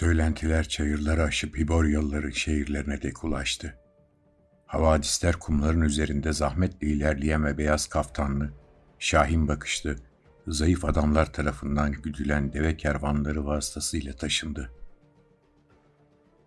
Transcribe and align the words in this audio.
Söylentiler 0.00 0.68
çayırları 0.68 1.22
aşıp 1.22 1.58
Hiboryalıların 1.58 2.30
şehirlerine 2.30 3.02
dek 3.02 3.24
ulaştı. 3.24 3.74
Havadisler 4.66 5.36
kumların 5.36 5.80
üzerinde 5.80 6.32
zahmetle 6.32 6.86
ilerleyen 6.86 7.44
ve 7.44 7.58
beyaz 7.58 7.86
kaftanlı, 7.86 8.52
şahin 8.98 9.48
bakışlı, 9.48 9.96
zayıf 10.46 10.84
adamlar 10.84 11.32
tarafından 11.32 11.92
güdülen 11.92 12.52
deve 12.52 12.76
kervanları 12.76 13.46
vasıtasıyla 13.46 14.12
taşındı. 14.12 14.72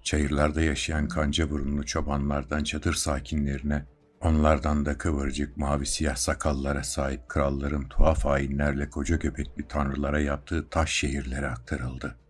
Çayırlarda 0.04 0.62
yaşayan 0.62 1.08
kanca 1.08 1.50
burunlu 1.50 1.86
çobanlardan 1.86 2.64
çadır 2.64 2.94
sakinlerine, 2.94 3.86
onlardan 4.22 4.86
da 4.86 4.98
kıvırcık 4.98 5.58
mavi 5.58 5.86
siyah 5.86 6.16
sakallara 6.16 6.84
sahip 6.84 7.30
kralların 7.30 7.90
tuhaf 7.90 8.26
hainlerle 8.26 8.90
koca 8.90 9.20
köpekli 9.20 9.68
tanrılara 9.68 10.20
yaptığı 10.20 10.70
taş 10.70 10.94
şehirlere 10.94 11.48
aktarıldı. 11.48 12.23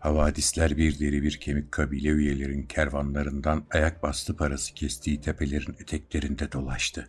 Havadisler 0.00 0.76
bir 0.76 1.00
deri 1.00 1.22
bir 1.22 1.36
kemik 1.36 1.72
kabile 1.72 2.08
üyelerin 2.08 2.62
kervanlarından 2.62 3.64
ayak 3.70 4.02
bastı 4.02 4.36
parası 4.36 4.74
kestiği 4.74 5.20
tepelerin 5.20 5.76
eteklerinde 5.80 6.52
dolaştı. 6.52 7.08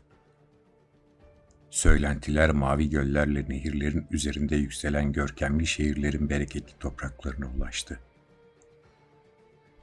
Söylentiler 1.69 2.51
mavi 2.51 2.89
göllerle 2.89 3.45
nehirlerin 3.49 4.07
üzerinde 4.11 4.55
yükselen 4.55 5.11
görkemli 5.11 5.67
şehirlerin 5.67 6.29
bereketli 6.29 6.73
topraklarına 6.79 7.45
ulaştı. 7.57 7.99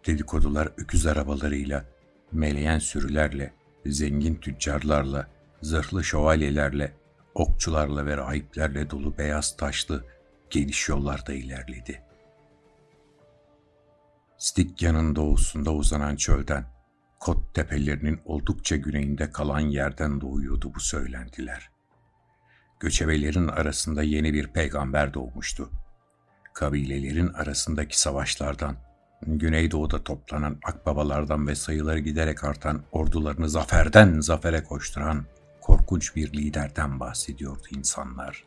Dedikodular 0.06 0.69
öküz 0.77 1.06
arabalarıyla, 1.06 1.84
meleyen 2.33 2.78
sürülerle, 2.78 3.52
zengin 3.86 4.34
tüccarlarla, 4.34 5.28
zırhlı 5.62 6.05
şövalyelerle, 6.05 6.92
okçularla 7.34 8.06
ve 8.06 8.16
rahiplerle 8.16 8.91
dolu 8.91 9.19
beyaz 9.19 9.56
taşlı 9.56 10.05
geniş 10.50 10.88
yollarda 10.88 11.33
ilerledi. 11.33 12.06
Stikya'nın 14.47 15.16
doğusunda 15.16 15.72
uzanan 15.72 16.16
çölden, 16.16 16.64
Kot 17.20 17.55
tepelerinin 17.55 18.20
oldukça 18.25 18.77
güneyinde 18.77 19.30
kalan 19.30 19.61
yerden 19.61 20.20
doğuyordu 20.20 20.75
bu 20.75 20.80
söylentiler. 20.80 21.70
Göçebelerin 22.80 23.48
arasında 23.48 24.03
yeni 24.03 24.34
bir 24.34 24.47
peygamber 24.47 25.14
doğmuştu. 25.14 25.70
Kabilelerin 26.55 27.28
arasındaki 27.28 28.00
savaşlardan, 28.00 28.77
Güneydoğu'da 29.22 30.05
toplanan 30.05 30.58
akbabalardan 30.64 31.47
ve 31.47 31.55
sayıları 31.55 31.98
giderek 31.98 32.44
artan 32.44 32.83
ordularını 32.92 33.48
zaferden 33.48 34.20
zafere 34.20 34.64
koşturan 34.64 35.25
korkunç 35.60 36.16
bir 36.16 36.33
liderden 36.33 37.00
bahsediyordu 37.00 37.66
insanlar. 37.77 38.44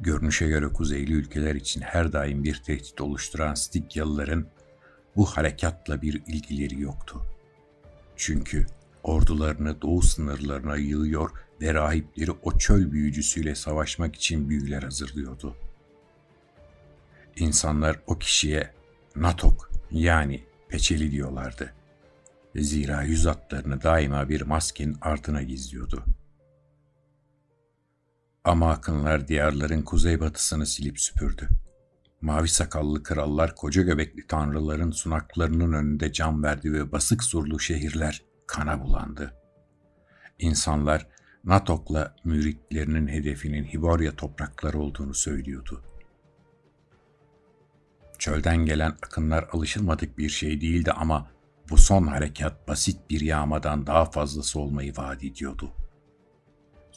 Görünüşe 0.00 0.46
göre 0.46 0.68
kuzeyli 0.68 1.12
ülkeler 1.12 1.54
için 1.54 1.80
her 1.80 2.12
daim 2.12 2.44
bir 2.44 2.54
tehdit 2.54 3.00
oluşturan 3.00 3.54
Stigyalıların 3.54 4.46
bu 5.16 5.26
harekatla 5.26 6.02
bir 6.02 6.22
ilgileri 6.26 6.80
yoktu. 6.80 7.22
Çünkü 8.16 8.66
ordularını 9.02 9.82
doğu 9.82 10.02
sınırlarına 10.02 10.76
yığıyor 10.76 11.30
ve 11.60 11.74
rahipleri 11.74 12.30
o 12.30 12.58
çöl 12.58 12.92
büyücüsüyle 12.92 13.54
savaşmak 13.54 14.16
için 14.16 14.48
büyüler 14.48 14.82
hazırlıyordu. 14.82 15.56
İnsanlar 17.36 18.00
o 18.06 18.18
kişiye 18.18 18.70
Natok 19.16 19.70
yani 19.90 20.44
peçeli 20.68 21.10
diyorlardı. 21.10 21.72
Zira 22.56 23.02
yüz 23.02 23.26
atlarını 23.26 23.82
daima 23.82 24.28
bir 24.28 24.40
maskenin 24.40 24.96
ardına 25.00 25.42
gizliyordu. 25.42 26.04
Ama 28.44 28.70
akınlar 28.70 29.28
diyarların 29.28 29.82
kuzeybatısını 29.82 30.66
silip 30.66 31.00
süpürdü. 31.00 31.48
Mavi 32.20 32.48
sakallı 32.48 33.02
krallar 33.02 33.54
koca 33.54 33.82
göbekli 33.82 34.26
tanrıların 34.26 34.90
sunaklarının 34.90 35.72
önünde 35.72 36.12
can 36.12 36.42
verdi 36.42 36.72
ve 36.72 36.92
basık 36.92 37.24
surlu 37.24 37.60
şehirler 37.60 38.22
kana 38.46 38.82
bulandı. 38.82 39.34
İnsanlar 40.38 41.06
Natok'la 41.44 42.16
müritlerinin 42.24 43.08
hedefinin 43.08 43.64
Hiborya 43.64 44.16
toprakları 44.16 44.78
olduğunu 44.78 45.14
söylüyordu. 45.14 45.84
Çölden 48.18 48.56
gelen 48.56 48.90
akınlar 48.90 49.48
alışılmadık 49.52 50.18
bir 50.18 50.28
şey 50.28 50.60
değildi 50.60 50.92
ama 50.92 51.30
bu 51.70 51.76
son 51.76 52.06
harekat 52.06 52.68
basit 52.68 53.10
bir 53.10 53.20
yağmadan 53.20 53.86
daha 53.86 54.04
fazlası 54.04 54.60
olmayı 54.60 54.96
vaat 54.96 55.24
ediyordu. 55.24 55.72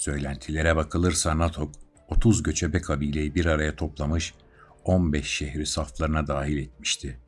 Söylentilere 0.04 0.76
bakılırsa 0.76 1.38
Natok 1.38 1.72
30 2.10 2.44
göçebe 2.44 2.82
kabileyi 2.82 3.36
bir 3.36 3.46
araya 3.46 3.76
toplamış, 3.76 4.34
15 4.84 5.28
şehri 5.28 5.66
saflarına 5.66 6.28
dahil 6.28 6.58
etmişti. 6.58 7.20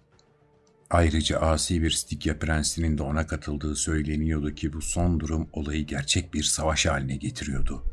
Ayrıca 0.89 1.39
asi 1.39 1.81
bir 1.81 1.91
Stikya 1.91 2.39
prensinin 2.39 2.97
de 2.97 3.03
ona 3.03 3.27
katıldığı 3.27 3.75
söyleniyordu 3.75 4.55
ki 4.55 4.73
bu 4.73 4.81
son 4.81 5.19
durum 5.19 5.49
olayı 5.53 5.85
gerçek 5.85 6.33
bir 6.33 6.43
savaş 6.43 6.85
haline 6.85 7.15
getiriyordu. 7.15 7.83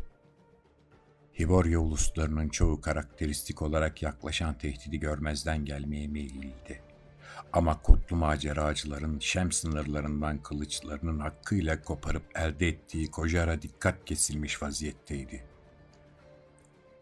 Hiborya 1.41 1.78
uluslarının 1.78 2.48
çoğu 2.48 2.81
karakteristik 2.81 3.62
olarak 3.62 4.03
yaklaşan 4.03 4.59
tehdidi 4.59 5.00
görmezden 5.00 5.65
gelmeye 5.65 6.09
meyilliydi. 6.09 6.91
Ama 7.53 7.82
kutlu 7.82 8.16
maceracıların 8.16 9.19
Şem 9.19 9.53
sınırlarından 9.53 10.38
kılıçlarının 10.38 11.19
hakkıyla 11.19 11.82
koparıp 11.82 12.38
elde 12.38 12.69
ettiği 12.69 13.10
Kojar'a 13.10 13.62
dikkat 13.62 14.04
kesilmiş 14.04 14.62
vaziyetteydi. 14.62 15.44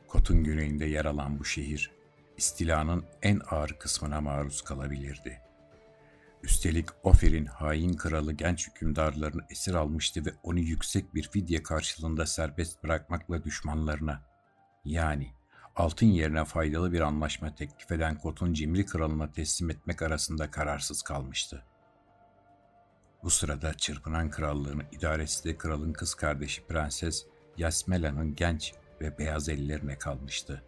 Kot'un 0.08 0.44
güneyinde 0.44 0.84
yer 0.84 1.04
alan 1.04 1.38
bu 1.38 1.44
şehir, 1.44 1.90
istilanın 2.36 3.04
en 3.22 3.40
ağır 3.50 3.68
kısmına 3.78 4.20
maruz 4.20 4.62
kalabilirdi. 4.62 5.40
Üstelik 6.42 6.88
Ofer'in 7.02 7.46
hain 7.46 7.92
kralı 7.92 8.32
genç 8.32 8.68
hükümdarlarını 8.68 9.42
esir 9.50 9.74
almıştı 9.74 10.26
ve 10.26 10.30
onu 10.42 10.58
yüksek 10.58 11.14
bir 11.14 11.30
fidye 11.30 11.62
karşılığında 11.62 12.26
serbest 12.26 12.82
bırakmakla 12.82 13.44
düşmanlarına, 13.44 14.22
yani 14.84 15.32
altın 15.76 16.06
yerine 16.06 16.44
faydalı 16.44 16.92
bir 16.92 17.00
anlaşma 17.00 17.54
teklif 17.54 17.92
eden 17.92 18.18
Kot'un 18.18 18.52
cimri 18.52 18.86
kralına 18.86 19.32
teslim 19.32 19.70
etmek 19.70 20.02
arasında 20.02 20.50
kararsız 20.50 21.02
kalmıştı. 21.02 21.64
Bu 23.22 23.30
sırada 23.30 23.74
çırpınan 23.74 24.30
krallığını 24.30 24.82
idaresi 24.92 25.44
de 25.44 25.58
kralın 25.58 25.92
kız 25.92 26.14
kardeşi 26.14 26.66
Prenses 26.66 27.26
Yasmela'nın 27.56 28.34
genç 28.34 28.74
ve 29.00 29.18
beyaz 29.18 29.48
ellerine 29.48 29.98
kalmıştı. 29.98 30.62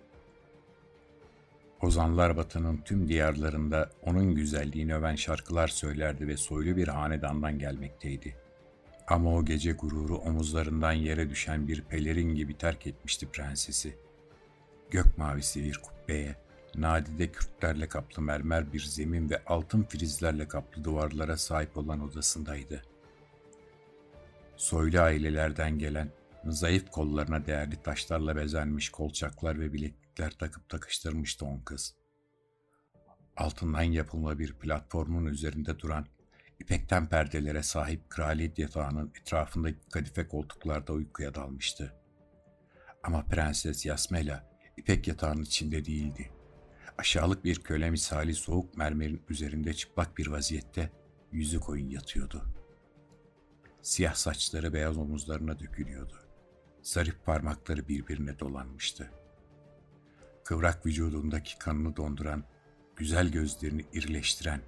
Ozanlar 1.80 2.36
Batı'nın 2.36 2.76
tüm 2.76 3.08
diyarlarında 3.08 3.90
onun 4.02 4.34
güzelliğini 4.34 4.94
öven 4.94 5.14
şarkılar 5.14 5.68
söylerdi 5.68 6.28
ve 6.28 6.36
soylu 6.36 6.76
bir 6.76 6.88
hanedandan 6.88 7.58
gelmekteydi. 7.58 8.36
Ama 9.08 9.34
o 9.34 9.44
gece 9.44 9.72
gururu 9.72 10.16
omuzlarından 10.16 10.92
yere 10.92 11.30
düşen 11.30 11.68
bir 11.68 11.82
pelerin 11.82 12.34
gibi 12.34 12.58
terk 12.58 12.86
etmişti 12.86 13.26
prensesi. 13.26 13.98
Gök 14.92 15.18
mavisi 15.18 15.64
bir 15.64 15.78
kubbeye, 15.78 16.36
nadide 16.74 17.32
kürklerle 17.32 17.88
kaplı 17.88 18.22
mermer 18.22 18.72
bir 18.72 18.80
zemin 18.80 19.30
ve 19.30 19.44
altın 19.46 19.82
filizlerle 19.82 20.48
kaplı 20.48 20.84
duvarlara 20.84 21.36
sahip 21.36 21.76
olan 21.76 22.00
odasındaydı. 22.00 22.82
Soylu 24.56 25.00
ailelerden 25.00 25.78
gelen, 25.78 26.10
zayıf 26.44 26.90
kollarına 26.90 27.46
değerli 27.46 27.82
taşlarla 27.82 28.36
bezenmiş 28.36 28.90
kolçaklar 28.90 29.60
ve 29.60 29.72
bileklikler 29.72 30.30
takıp 30.30 30.68
takıştırmıştı 30.68 31.46
on 31.46 31.60
kız. 31.60 31.94
Altından 33.36 33.82
yapılma 33.82 34.38
bir 34.38 34.54
platformun 34.54 35.26
üzerinde 35.26 35.78
duran, 35.78 36.06
ipekten 36.60 37.08
perdelere 37.08 37.62
sahip 37.62 38.10
kraliyet 38.10 38.58
yatağının 38.58 39.12
etrafındaki 39.20 39.88
kadife 39.92 40.28
koltuklarda 40.28 40.92
uykuya 40.92 41.34
dalmıştı. 41.34 41.94
Ama 43.02 43.24
Prenses 43.24 43.86
Yasmela 43.86 44.51
ipek 44.76 45.08
yatağının 45.08 45.42
içinde 45.42 45.84
değildi. 45.84 46.30
Aşağılık 46.98 47.44
bir 47.44 47.62
köle 47.62 47.90
misali 47.90 48.34
soğuk 48.34 48.76
mermerin 48.76 49.22
üzerinde 49.28 49.74
çıplak 49.74 50.18
bir 50.18 50.26
vaziyette 50.26 50.90
yüzü 51.32 51.60
koyun 51.60 51.88
yatıyordu. 51.88 52.42
Siyah 53.82 54.14
saçları 54.14 54.72
beyaz 54.72 54.98
omuzlarına 54.98 55.58
dökülüyordu. 55.58 56.14
Zarif 56.82 57.24
parmakları 57.24 57.88
birbirine 57.88 58.38
dolanmıştı. 58.38 59.10
Kıvrak 60.44 60.86
vücudundaki 60.86 61.58
kanını 61.58 61.96
donduran, 61.96 62.44
güzel 62.96 63.28
gözlerini 63.28 63.84
irileştiren, 63.92 64.60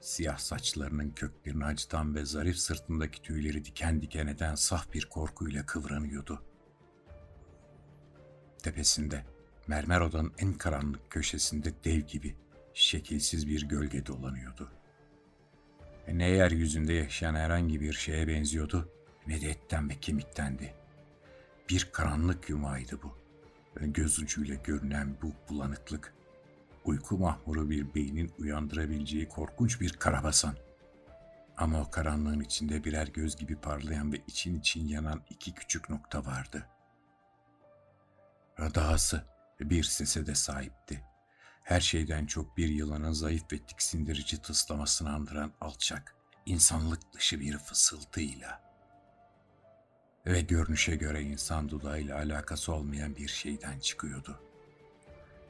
siyah 0.00 0.38
saçlarının 0.38 1.10
köklerini 1.10 1.64
acıtan 1.64 2.14
ve 2.14 2.24
zarif 2.24 2.58
sırtındaki 2.58 3.22
tüyleri 3.22 3.64
diken 3.64 4.02
diken 4.02 4.26
eden 4.26 4.54
saf 4.54 4.92
bir 4.92 5.06
korkuyla 5.06 5.66
kıvranıyordu. 5.66 6.42
Tepesinde 8.62 9.24
mermer 9.70 10.00
odanın 10.00 10.32
en 10.38 10.52
karanlık 10.52 11.10
köşesinde 11.10 11.72
dev 11.84 12.00
gibi 12.00 12.36
şekilsiz 12.74 13.48
bir 13.48 13.68
gölge 13.68 14.06
dolanıyordu. 14.06 14.72
E 16.06 16.18
ne 16.18 16.28
yeryüzünde 16.28 16.92
yaşayan 16.92 17.34
herhangi 17.34 17.80
bir 17.80 17.92
şeye 17.92 18.28
benziyordu 18.28 18.88
ne 19.26 19.40
de 19.40 19.50
etten 19.50 19.90
ve 19.90 19.94
kemiktendi. 20.00 20.74
Bir 21.68 21.88
karanlık 21.92 22.50
yumağıydı 22.50 23.02
bu. 23.02 23.18
Göz 23.74 24.18
ucuyla 24.18 24.54
görünen 24.54 25.16
bu 25.22 25.32
bulanıklık 25.48 26.14
uyku 26.84 27.18
mahmuru 27.18 27.70
bir 27.70 27.94
beynin 27.94 28.32
uyandırabileceği 28.38 29.28
korkunç 29.28 29.80
bir 29.80 29.92
karabasan. 29.92 30.56
Ama 31.56 31.80
o 31.80 31.90
karanlığın 31.90 32.40
içinde 32.40 32.84
birer 32.84 33.06
göz 33.06 33.36
gibi 33.36 33.56
parlayan 33.56 34.12
ve 34.12 34.16
için 34.26 34.60
için 34.60 34.88
yanan 34.88 35.22
iki 35.30 35.54
küçük 35.54 35.90
nokta 35.90 36.26
vardı. 36.26 36.66
Dahası 38.74 39.24
bir 39.60 39.82
sese 39.82 40.26
de 40.26 40.34
sahipti. 40.34 41.04
Her 41.62 41.80
şeyden 41.80 42.26
çok 42.26 42.56
bir 42.56 42.68
yılanın 42.68 43.12
zayıf 43.12 43.52
ve 43.52 43.58
tiksindirici 43.58 44.42
tıslamasını 44.42 45.12
andıran 45.12 45.52
alçak, 45.60 46.14
insanlık 46.46 47.12
dışı 47.12 47.40
bir 47.40 47.58
fısıltıyla 47.58 48.70
ve 50.26 50.40
görünüşe 50.40 50.96
göre 50.96 51.22
insan 51.22 51.68
dudağıyla 51.68 52.16
alakası 52.16 52.72
olmayan 52.72 53.16
bir 53.16 53.28
şeyden 53.28 53.78
çıkıyordu. 53.78 54.40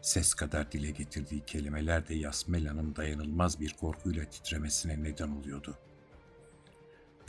Ses 0.02 0.34
kadar 0.34 0.72
dile 0.72 0.90
getirdiği 0.90 1.44
kelimeler 1.44 2.08
de 2.08 2.14
Yasmela'nın 2.14 2.96
dayanılmaz 2.96 3.60
bir 3.60 3.72
korkuyla 3.72 4.24
titremesine 4.24 5.02
neden 5.02 5.28
oluyordu. 5.28 5.78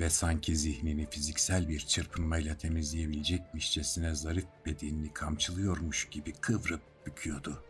Ve 0.01 0.09
sanki 0.09 0.55
zihnini 0.57 1.09
fiziksel 1.09 1.69
bir 1.69 1.79
çırpınmayla 1.79 2.57
temizleyebilecekmişçesine 2.57 4.15
zarif 4.15 4.45
bedenini 4.65 5.13
kamçılıyormuş 5.13 6.09
gibi 6.09 6.33
kıvrıp 6.33 6.81
büküyordu. 7.05 7.63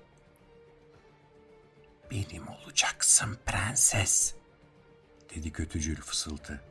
''Benim 2.12 2.48
olacaksın 2.48 3.38
prenses.'' 3.46 4.36
dedi 5.36 5.52
kötücül 5.52 6.02
fısıltı. 6.02 6.62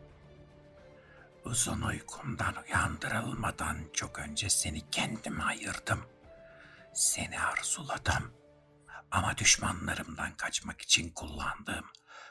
Uzun 1.45 1.83
uykumdan 1.83 2.55
uyandırılmadan 2.67 3.79
çok 3.93 4.19
önce 4.19 4.49
seni 4.49 4.91
kendime 4.91 5.43
ayırdım. 5.43 6.01
Seni 6.95 7.41
arzuladım. 7.41 8.33
Ama 9.11 9.39
düşmanlarımdan 9.39 10.37
kaçmak 10.37 10.81
için 10.81 11.11
kullandığım 11.11 11.85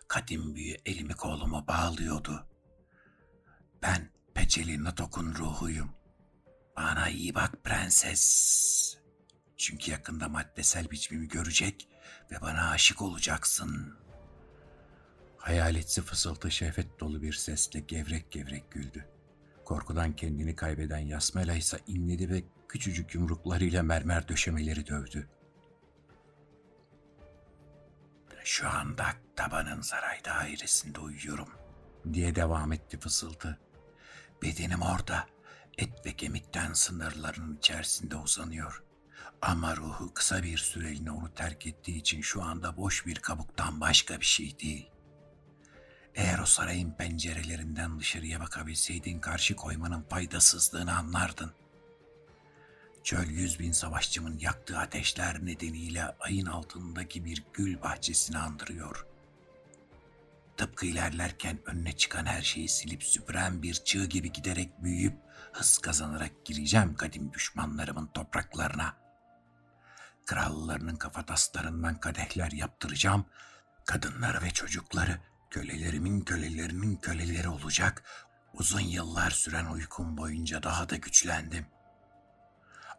kadim 0.07 0.55
büyü 0.55 0.77
elimi 0.85 1.13
kolumu 1.13 1.67
bağlıyordu. 1.67 2.49
Ben 3.83 4.09
Peceli 4.33 4.83
Natok'un 4.83 5.35
ruhuyum. 5.35 5.91
Bana 6.77 7.09
iyi 7.09 7.35
bak 7.35 7.63
prenses. 7.63 8.97
Çünkü 9.57 9.91
yakında 9.91 10.29
maddesel 10.29 10.91
biçimimi 10.91 11.27
görecek 11.27 11.87
ve 12.31 12.41
bana 12.41 12.69
aşık 12.69 13.01
olacaksın.'' 13.01 14.09
Hayaletsi 15.39 16.01
fısıltı 16.01 16.51
şehvet 16.51 16.99
dolu 16.99 17.21
bir 17.21 17.33
sesle 17.33 17.79
gevrek 17.79 18.31
gevrek 18.31 18.71
güldü. 18.71 19.05
Korkudan 19.65 20.15
kendini 20.15 20.55
kaybeden 20.55 20.97
Yasmela 20.97 21.53
ise 21.55 21.79
inledi 21.87 22.29
ve 22.29 22.43
küçücük 22.67 23.15
yumruklarıyla 23.15 23.83
mermer 23.83 24.27
döşemeleri 24.27 24.87
dövdü. 24.87 25.29
Şu 28.43 28.69
anda 28.69 29.05
tabanın 29.35 29.81
saray 29.81 30.25
dairesinde 30.25 30.99
uyuyorum 30.99 31.49
diye 32.13 32.35
devam 32.35 32.71
etti 32.71 32.99
fısıltı. 32.99 33.59
Bedenim 34.41 34.81
orada, 34.81 35.27
et 35.77 36.06
ve 36.06 36.13
kemikten 36.13 36.74
sınırların 36.74 37.57
içerisinde 37.57 38.15
uzanıyor. 38.15 38.83
Ama 39.41 39.75
ruhu 39.75 40.13
kısa 40.13 40.44
bir 40.44 40.57
süreliğine 40.57 41.12
onu 41.12 41.33
terk 41.33 41.68
ettiği 41.68 41.97
için 41.97 42.21
şu 42.21 42.44
anda 42.44 42.77
boş 42.77 43.06
bir 43.06 43.15
kabuktan 43.15 43.81
başka 43.81 44.19
bir 44.19 44.25
şey 44.25 44.59
değil. 44.59 44.89
Eğer 46.15 46.39
o 46.39 46.45
sarayın 46.45 46.91
pencerelerinden 46.91 48.00
dışarıya 48.00 48.39
bakabilseydin 48.39 49.19
karşı 49.19 49.56
koymanın 49.56 50.01
faydasızlığını 50.01 50.97
anlardın. 50.97 51.51
Çöl 53.03 53.27
yüz 53.27 53.59
bin 53.59 53.71
savaşçımın 53.71 54.38
yaktığı 54.38 54.77
ateşler 54.77 55.45
nedeniyle 55.45 56.15
ayın 56.19 56.45
altındaki 56.45 57.25
bir 57.25 57.44
gül 57.53 57.81
bahçesini 57.81 58.38
andırıyor. 58.38 59.08
Tıpkı 60.59 60.85
ilerlerken 60.85 61.59
önüne 61.65 61.91
çıkan 61.91 62.25
her 62.25 62.41
şeyi 62.41 62.69
silip 62.69 63.03
süpüren 63.03 63.61
bir 63.63 63.73
çığ 63.73 64.06
gibi 64.06 64.31
giderek 64.31 64.83
büyüyüp 64.83 65.17
hız 65.53 65.77
kazanarak 65.77 66.45
gireceğim 66.45 66.95
kadim 66.95 67.33
düşmanlarımın 67.33 68.07
topraklarına. 68.07 68.95
Krallarının 70.25 70.95
kafataslarından 70.95 72.00
kadehler 72.00 72.51
yaptıracağım, 72.51 73.25
kadınları 73.85 74.41
ve 74.41 74.51
çocukları 74.51 75.19
Kölelerimin 75.50 76.21
kölelerinin 76.21 76.95
köleleri 76.95 77.50
olacak. 77.50 78.03
Uzun 78.53 78.79
yıllar 78.79 79.31
süren 79.31 79.65
uykum 79.65 80.17
boyunca 80.17 80.63
daha 80.63 80.89
da 80.89 80.95
güçlendim. 80.95 81.65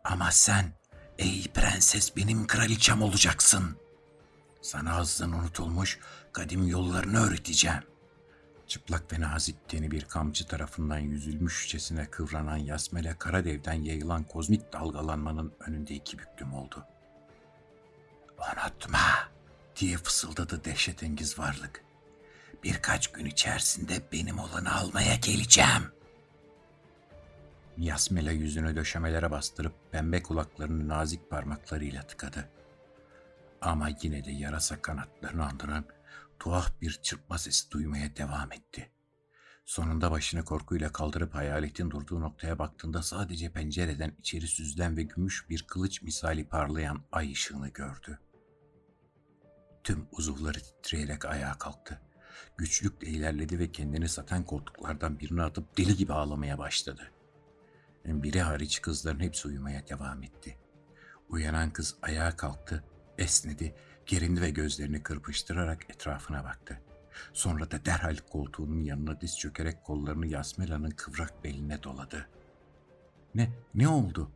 Ama 0.05 0.31
sen 0.31 0.73
ey 1.19 1.53
prenses 1.55 2.17
benim 2.17 2.47
kraliçem 2.47 3.03
olacaksın. 3.03 3.77
Sana 4.63 4.97
azdan 4.97 5.33
unutulmuş 5.33 5.99
kadim 6.33 6.69
yollarını 6.69 7.27
öğreteceğim. 7.27 7.83
Çıplak 8.67 9.13
ve 9.13 9.21
nazik 9.21 9.69
teni 9.69 9.91
bir 9.91 10.05
kamçı 10.05 10.47
tarafından 10.47 10.99
yüzülmüşçesine 10.99 12.07
kıvranan 12.07 12.57
yasmele 12.57 13.15
kara 13.19 13.45
devden 13.45 13.83
yayılan 13.83 14.25
kozmik 14.25 14.73
dalgalanmanın 14.73 15.53
önünde 15.61 15.95
iki 15.95 16.19
büklüm 16.19 16.55
oldu. 16.55 16.87
Unutma 18.81 19.29
diye 19.77 19.97
fısıldadı 19.97 20.65
dehşetengiz 20.65 21.39
varlık. 21.39 21.85
Birkaç 22.65 23.13
gün 23.13 23.25
içerisinde 23.25 24.03
benim 24.13 24.39
olanı 24.39 24.75
almaya 24.75 25.15
geleceğim. 25.15 25.93
Yasmela 27.79 28.33
yüzünü 28.33 28.77
döşemelere 28.77 29.31
bastırıp 29.31 29.73
pembe 29.93 30.23
kulaklarını 30.23 30.89
nazik 30.89 31.31
parmaklarıyla 31.31 32.03
tıkadı. 32.03 32.49
Ama 33.61 33.89
yine 34.03 34.25
de 34.25 34.31
yarasa 34.31 34.83
kanatlarını 34.83 35.47
andıran 35.47 35.85
tuhaf 36.41 36.81
bir 36.81 37.01
çırpma 37.03 37.39
sesi 37.39 37.71
duymaya 37.71 38.17
devam 38.17 38.53
etti. 38.53 38.91
Sonunda 39.65 40.11
başını 40.11 40.45
korkuyla 40.45 40.93
kaldırıp 40.93 41.35
hayaletin 41.35 41.91
durduğu 41.91 42.21
noktaya 42.21 42.59
baktığında 42.59 43.03
sadece 43.03 43.53
pencereden 43.53 44.13
içeri 44.19 44.47
süzülen 44.47 44.97
ve 44.97 45.03
gümüş 45.03 45.51
bir 45.51 45.63
kılıç 45.63 46.03
misali 46.03 46.45
parlayan 46.45 47.05
ay 47.13 47.33
ışığını 47.33 47.69
gördü. 47.69 48.19
Tüm 49.85 50.07
uzuvları 50.13 50.61
titreyerek 50.61 51.25
ayağa 51.25 51.59
kalktı 51.59 52.01
güçlükle 52.57 53.09
ilerledi 53.09 53.59
ve 53.59 53.73
kendini 53.73 54.09
satan 54.09 54.45
koltuklardan 54.45 55.21
birini 55.21 55.43
atıp 55.43 55.79
deli 55.79 55.97
gibi 55.97 56.13
ağlamaya 56.13 56.59
başladı. 56.59 57.11
Biri 58.05 58.41
hariç 58.41 58.81
kızların 58.81 59.21
hepsi 59.21 59.49
uyumaya 59.49 59.89
devam 59.89 60.23
etti. 60.23 60.59
Uyanan 61.29 61.71
kız 61.71 61.97
ayağa 62.03 62.37
kalktı, 62.37 62.85
esnedi, 63.19 63.75
gerindi 64.07 64.41
ve 64.41 64.51
gözlerini 64.51 65.03
kırpıştırarak 65.03 65.91
etrafına 65.91 66.45
baktı. 66.45 66.81
Sonra 67.33 67.71
da 67.71 67.85
derhal 67.85 68.17
koltuğunun 68.17 68.83
yanına 68.83 69.21
diz 69.21 69.39
çökerek 69.39 69.85
kollarını 69.85 70.27
Yasmela'nın 70.27 70.91
kıvrak 70.91 71.45
beline 71.45 71.83
doladı. 71.83 72.29
Ne, 73.35 73.51
ne 73.75 73.89
oldu? 73.89 74.31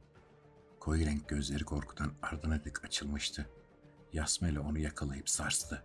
Koyu 0.80 1.06
renk 1.06 1.28
gözleri 1.28 1.64
korkudan 1.64 2.12
ardına 2.22 2.64
dik 2.64 2.84
açılmıştı. 2.84 3.46
Yasmela 4.12 4.60
onu 4.60 4.78
yakalayıp 4.78 5.30
sarstı. 5.30 5.82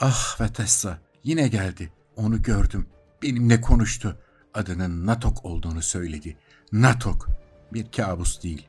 Ah 0.00 0.40
Vetessa, 0.40 1.00
Yine 1.24 1.48
geldi. 1.48 1.92
Onu 2.16 2.42
gördüm. 2.42 2.86
Benimle 3.22 3.60
konuştu. 3.60 4.18
Adının 4.54 5.06
Natok 5.06 5.44
olduğunu 5.44 5.82
söyledi. 5.82 6.36
Natok. 6.72 7.28
Bir 7.72 7.92
kabus 7.92 8.42
değil. 8.42 8.68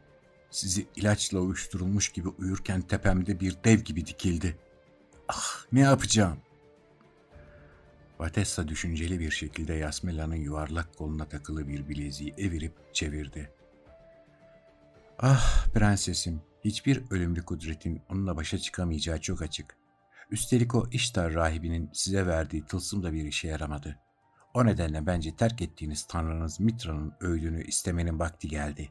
Sizi 0.51 0.87
ilaçla 0.95 1.39
uyuşturulmuş 1.39 2.09
gibi 2.09 2.27
uyurken 2.27 2.81
tepemde 2.81 3.39
bir 3.39 3.55
dev 3.63 3.79
gibi 3.79 4.05
dikildi. 4.05 4.57
Ah 5.27 5.65
ne 5.71 5.79
yapacağım? 5.79 6.37
Vatessa 8.19 8.67
düşünceli 8.67 9.19
bir 9.19 9.31
şekilde 9.31 9.73
Yasmela'nın 9.73 10.35
yuvarlak 10.35 10.97
koluna 10.97 11.25
takılı 11.25 11.67
bir 11.67 11.89
bileziği 11.89 12.33
evirip 12.37 12.73
çevirdi. 12.93 13.51
Ah 15.19 15.67
prensesim, 15.73 16.41
hiçbir 16.65 17.03
ölümlü 17.11 17.45
kudretin 17.45 18.01
onunla 18.09 18.35
başa 18.35 18.57
çıkamayacağı 18.57 19.21
çok 19.21 19.41
açık. 19.41 19.75
Üstelik 20.31 20.75
o 20.75 20.87
İştar 20.91 21.33
rahibinin 21.33 21.89
size 21.93 22.27
verdiği 22.27 22.65
tılsım 22.65 23.03
da 23.03 23.13
bir 23.13 23.25
işe 23.25 23.47
yaramadı. 23.47 23.99
O 24.53 24.65
nedenle 24.65 25.05
bence 25.05 25.35
terk 25.35 25.61
ettiğiniz 25.61 26.07
tanrınız 26.07 26.59
Mitra'nın 26.59 27.13
öğüdünü 27.21 27.63
istemenin 27.63 28.19
vakti 28.19 28.47
geldi. 28.47 28.89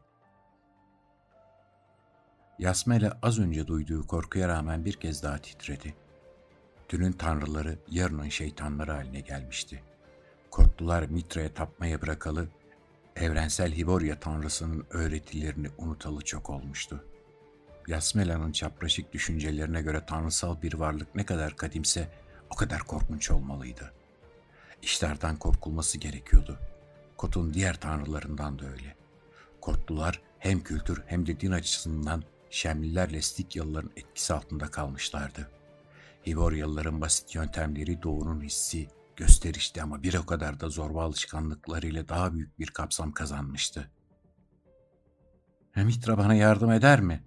Yasmela 2.59 3.19
az 3.23 3.38
önce 3.38 3.67
duyduğu 3.67 4.07
korkuya 4.07 4.49
rağmen 4.49 4.85
bir 4.85 4.93
kez 4.93 5.23
daha 5.23 5.38
titredi. 5.38 5.95
Dünün 6.88 7.12
tanrıları 7.12 7.79
yarının 7.91 8.29
şeytanları 8.29 8.93
haline 8.93 9.21
gelmişti. 9.21 9.83
Korktular 10.50 11.03
Mitra'ya 11.03 11.55
tapmaya 11.55 12.03
bırakalı, 12.03 12.49
evrensel 13.17 13.77
Hiborya 13.77 14.21
tanrısının 14.21 14.87
öğretilerini 14.91 15.69
unutalı 15.79 16.21
çok 16.21 16.50
olmuştu.'' 16.50 17.19
Yasmela'nın 17.88 18.53
çapraşık 18.53 19.12
düşüncelerine 19.12 19.83
göre 19.83 20.07
tanrısal 20.07 20.62
bir 20.62 20.75
varlık 20.75 21.15
ne 21.15 21.27
kadar 21.27 21.57
kadimse 21.57 22.09
o 22.50 22.55
kadar 22.55 22.81
korkunç 22.81 23.31
olmalıydı. 23.31 23.93
İşlerden 24.83 25.37
korkulması 25.37 25.99
gerekiyordu. 25.99 26.59
Kot'un 27.17 27.55
diğer 27.55 27.81
tanrılarından 27.81 28.59
da 28.59 28.67
öyle. 28.67 28.97
Kotlular 29.61 30.21
hem 30.38 30.61
kültür 30.61 31.03
hem 31.07 31.27
de 31.27 31.41
din 31.41 31.50
açısından 31.53 32.23
Şemlilerle 32.50 33.23
Stikyalıların 33.23 33.90
etkisi 33.97 34.35
altında 34.35 34.71
kalmışlardı. 34.71 35.50
Hivoryalıların 36.26 37.00
basit 37.00 37.35
yöntemleri 37.35 38.02
doğunun 38.02 38.40
hissi, 38.40 38.88
gösterişti 39.17 39.83
ama 39.83 40.02
bir 40.02 40.14
o 40.14 40.26
kadar 40.26 40.61
da 40.61 40.69
zorba 40.69 41.05
alışkanlıklarıyla 41.05 42.09
daha 42.09 42.33
büyük 42.33 42.59
bir 42.59 42.67
kapsam 42.67 43.12
kazanmıştı. 43.12 43.90
Mitra 45.76 46.19
bana 46.19 46.35
yardım 46.35 46.71
eder 46.71 47.00
mi? 47.00 47.25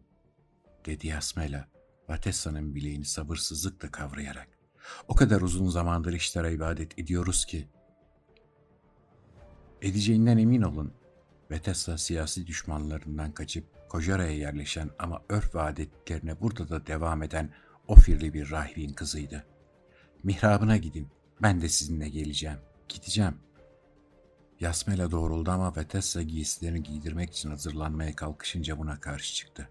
dedi 0.85 1.07
Yasmela, 1.07 1.67
Vatessa'nın 2.09 2.75
bileğini 2.75 3.05
sabırsızlıkla 3.05 3.91
kavrayarak. 3.91 4.47
O 5.07 5.15
kadar 5.15 5.41
uzun 5.41 5.69
zamandır 5.69 6.13
işlere 6.13 6.53
ibadet 6.53 6.99
ediyoruz 6.99 7.45
ki. 7.45 7.67
Edeceğinden 9.81 10.37
emin 10.37 10.61
olun. 10.61 10.93
Vatessa 11.51 11.97
siyasi 11.97 12.47
düşmanlarından 12.47 13.31
kaçıp 13.31 13.89
Kojara'ya 13.89 14.31
yerleşen 14.31 14.89
ama 14.99 15.21
örf 15.29 15.55
ve 15.55 15.61
adetlerine 15.61 16.41
burada 16.41 16.69
da 16.69 16.87
devam 16.87 17.23
eden 17.23 17.49
Ofirli 17.87 18.33
bir 18.33 18.51
rahibin 18.51 18.93
kızıydı. 18.93 19.45
Mihrabına 20.23 20.77
gidin, 20.77 21.07
ben 21.41 21.61
de 21.61 21.69
sizinle 21.69 22.09
geleceğim, 22.09 22.57
gideceğim. 22.89 23.35
Yasmela 24.59 25.11
doğruldu 25.11 25.51
ama 25.51 25.75
Vatessa 25.75 26.21
giysilerini 26.21 26.83
giydirmek 26.83 27.31
için 27.31 27.49
hazırlanmaya 27.49 28.15
kalkışınca 28.15 28.77
buna 28.77 28.99
karşı 28.99 29.35
çıktı. 29.35 29.69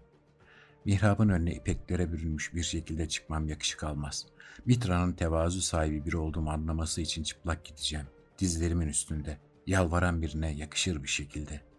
Mihrabın 0.85 1.29
önüne 1.29 1.53
ipeklere 1.53 2.11
bürünmüş 2.11 2.53
bir 2.53 2.63
şekilde 2.63 3.09
çıkmam 3.09 3.47
yakışık 3.47 3.83
almaz. 3.83 4.25
Mitra'nın 4.65 5.13
tevazu 5.13 5.61
sahibi 5.61 6.05
biri 6.05 6.17
olduğumu 6.17 6.49
anlaması 6.49 7.01
için 7.01 7.23
çıplak 7.23 7.65
gideceğim. 7.65 8.05
Dizlerimin 8.39 8.87
üstünde, 8.87 9.37
yalvaran 9.67 10.21
birine 10.21 10.51
yakışır 10.51 11.03
bir 11.03 11.09
şekilde. 11.09 11.70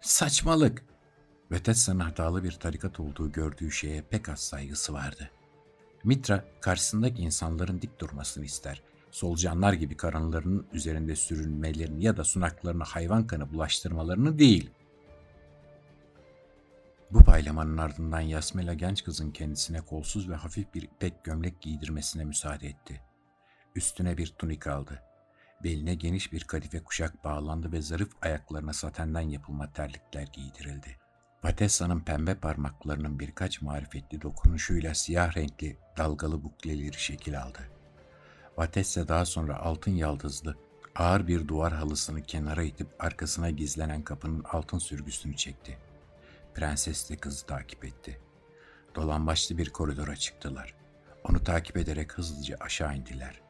Saçmalık! 0.00 0.84
Vetessa'nın 1.50 2.00
hatalı 2.00 2.44
bir 2.44 2.52
tarikat 2.52 3.00
olduğu 3.00 3.32
gördüğü 3.32 3.70
şeye 3.70 4.02
pek 4.02 4.28
az 4.28 4.40
saygısı 4.40 4.92
vardı. 4.92 5.30
Mitra 6.04 6.44
karşısındaki 6.60 7.22
insanların 7.22 7.82
dik 7.82 8.00
durmasını 8.00 8.44
ister. 8.44 8.82
Solucanlar 9.10 9.72
gibi 9.72 9.96
karınlarının 9.96 10.66
üzerinde 10.72 11.16
sürünmelerini 11.16 12.04
ya 12.04 12.16
da 12.16 12.24
sunaklarına 12.24 12.84
hayvan 12.84 13.26
kanı 13.26 13.52
bulaştırmalarını 13.52 14.38
değil. 14.38 14.70
Bu 17.10 17.24
paylamanın 17.24 17.78
ardından 17.78 18.20
Yasmela 18.20 18.74
genç 18.74 19.04
kızın 19.04 19.30
kendisine 19.30 19.80
kolsuz 19.80 20.30
ve 20.30 20.34
hafif 20.34 20.74
bir 20.74 20.82
ipek 20.82 21.24
gömlek 21.24 21.60
giydirmesine 21.60 22.24
müsaade 22.24 22.68
etti. 22.68 23.00
Üstüne 23.74 24.18
bir 24.18 24.26
tunik 24.26 24.66
aldı. 24.66 25.02
Beline 25.64 25.94
geniş 25.94 26.32
bir 26.32 26.44
kadife 26.44 26.82
kuşak 26.82 27.24
bağlandı 27.24 27.72
ve 27.72 27.82
zarif 27.82 28.08
ayaklarına 28.22 28.72
satenden 28.72 29.20
yapılma 29.20 29.72
terlikler 29.72 30.28
giydirildi. 30.32 30.96
Vatessa'nın 31.44 32.00
pembe 32.00 32.34
parmaklarının 32.34 33.18
birkaç 33.18 33.62
marifetli 33.62 34.22
dokunuşuyla 34.22 34.94
siyah 34.94 35.36
renkli 35.36 35.76
dalgalı 35.98 36.44
bukleleri 36.44 37.00
şekil 37.00 37.42
aldı. 37.42 37.58
Vatessa 38.56 39.08
daha 39.08 39.24
sonra 39.24 39.56
altın 39.56 39.90
yaldızlı, 39.90 40.56
ağır 40.96 41.26
bir 41.26 41.48
duvar 41.48 41.72
halısını 41.72 42.22
kenara 42.22 42.62
itip 42.62 42.88
arkasına 42.98 43.50
gizlenen 43.50 44.02
kapının 44.02 44.44
altın 44.44 44.78
sürgüsünü 44.78 45.36
çekti. 45.36 45.78
Prenses 46.54 47.10
de 47.10 47.16
kızı 47.16 47.46
takip 47.46 47.84
etti. 47.84 48.20
Dolambaçlı 48.94 49.58
bir 49.58 49.70
koridora 49.70 50.16
çıktılar. 50.16 50.74
Onu 51.24 51.44
takip 51.44 51.76
ederek 51.76 52.12
hızlıca 52.12 52.56
aşağı 52.60 52.96
indiler. 52.96 53.40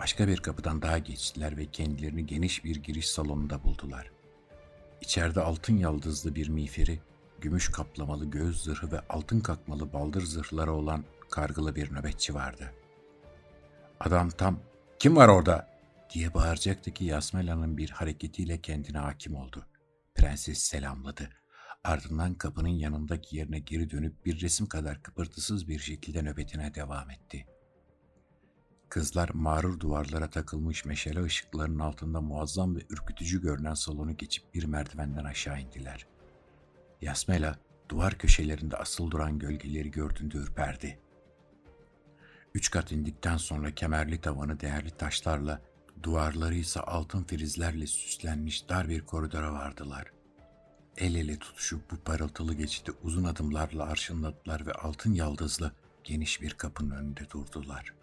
Başka 0.00 0.28
bir 0.28 0.36
kapıdan 0.36 0.82
daha 0.82 0.98
geçtiler 0.98 1.56
ve 1.56 1.66
kendilerini 1.66 2.26
geniş 2.26 2.64
bir 2.64 2.76
giriş 2.76 3.10
salonunda 3.10 3.64
buldular. 3.64 4.10
İçeride 5.00 5.40
altın 5.40 5.76
yaldızlı 5.76 6.34
bir 6.34 6.48
miğferi, 6.48 7.00
gümüş 7.40 7.68
kaplamalı 7.68 8.30
göğüs 8.30 8.62
zırhı 8.62 8.92
ve 8.92 9.00
altın 9.08 9.40
kakmalı 9.40 9.92
baldır 9.92 10.22
zırhları 10.22 10.72
olan 10.72 11.04
kargılı 11.30 11.76
bir 11.76 11.92
nöbetçi 11.92 12.34
vardı. 12.34 12.72
Adam 14.00 14.30
tam 14.30 14.60
kim 14.98 15.16
var 15.16 15.28
orada 15.28 15.68
diye 16.14 16.34
bağıracaktı 16.34 16.90
ki 16.90 17.04
Yasmela'nın 17.04 17.76
bir 17.76 17.90
hareketiyle 17.90 18.60
kendine 18.60 18.98
hakim 18.98 19.34
oldu. 19.34 19.66
Prenses 20.14 20.58
selamladı. 20.58 21.30
Ardından 21.84 22.34
kapının 22.34 22.68
yanındaki 22.68 23.36
yerine 23.36 23.58
geri 23.58 23.90
dönüp 23.90 24.26
bir 24.26 24.40
resim 24.40 24.66
kadar 24.66 25.02
kıpırtısız 25.02 25.68
bir 25.68 25.78
şekilde 25.78 26.22
nöbetine 26.22 26.74
devam 26.74 27.10
etti. 27.10 27.46
Kızlar 28.90 29.30
mağrur 29.34 29.80
duvarlara 29.80 30.30
takılmış 30.30 30.84
meşale 30.84 31.22
ışıklarının 31.22 31.78
altında 31.78 32.20
muazzam 32.20 32.76
ve 32.76 32.80
ürkütücü 32.90 33.42
görünen 33.42 33.74
salonu 33.74 34.16
geçip 34.16 34.54
bir 34.54 34.64
merdivenden 34.64 35.24
aşağı 35.24 35.60
indiler. 35.60 36.06
Yasmela 37.00 37.58
duvar 37.88 38.18
köşelerinde 38.18 38.76
asıl 38.76 39.10
duran 39.10 39.38
gölgeleri 39.38 39.90
gördüğünde 39.90 40.36
ürperdi. 40.36 40.98
Üç 42.54 42.70
kat 42.70 42.92
indikten 42.92 43.36
sonra 43.36 43.74
kemerli 43.74 44.20
tavanı 44.20 44.60
değerli 44.60 44.90
taşlarla, 44.90 45.62
duvarları 46.02 46.54
ise 46.54 46.80
altın 46.80 47.24
frizlerle 47.24 47.86
süslenmiş 47.86 48.68
dar 48.68 48.88
bir 48.88 49.00
koridora 49.00 49.52
vardılar. 49.52 50.12
El 50.96 51.14
ele 51.14 51.38
tutuşup 51.38 51.90
bu 51.90 51.96
parıltılı 51.96 52.54
geçidi 52.54 52.90
uzun 53.02 53.24
adımlarla 53.24 53.84
arşınladılar 53.84 54.66
ve 54.66 54.72
altın 54.72 55.12
yaldızlı 55.12 55.72
geniş 56.04 56.42
bir 56.42 56.50
kapının 56.50 56.90
önünde 56.90 57.30
durdular. 57.30 57.99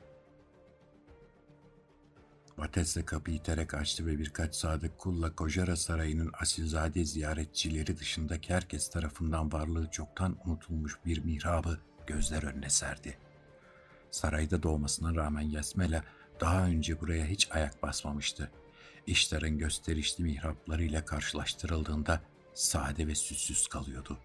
Vatesse 2.58 3.06
kapıyı 3.06 3.38
iterek 3.38 3.74
açtı 3.74 4.06
ve 4.06 4.20
birkaç 4.20 4.56
sadık 4.56 4.98
kulla 4.98 5.36
Kojara 5.36 5.76
Sarayı'nın 5.76 6.32
asilzade 6.42 7.06
ziyaretçileri 7.06 7.98
dışındaki 7.98 8.54
herkes 8.54 8.90
tarafından 8.90 9.52
varlığı 9.52 9.92
çoktan 9.92 10.38
unutulmuş 10.46 10.98
bir 11.06 11.24
mihrabı 11.24 11.80
gözler 12.08 12.44
önüne 12.44 12.70
serdi. 12.70 13.18
Sarayda 14.12 14.64
doğmasına 14.64 15.16
rağmen 15.16 15.42
Yasmela 15.42 16.04
daha 16.40 16.66
önce 16.66 17.02
buraya 17.02 17.26
hiç 17.26 17.52
ayak 17.52 17.84
basmamıştı. 17.84 18.52
İşlerin 19.08 19.58
gösterişli 19.58 20.24
mihraplarıyla 20.24 21.06
karşılaştırıldığında 21.06 22.22
sade 22.54 23.08
ve 23.08 23.16
süssüz 23.16 23.68
kalıyordu. 23.68 24.18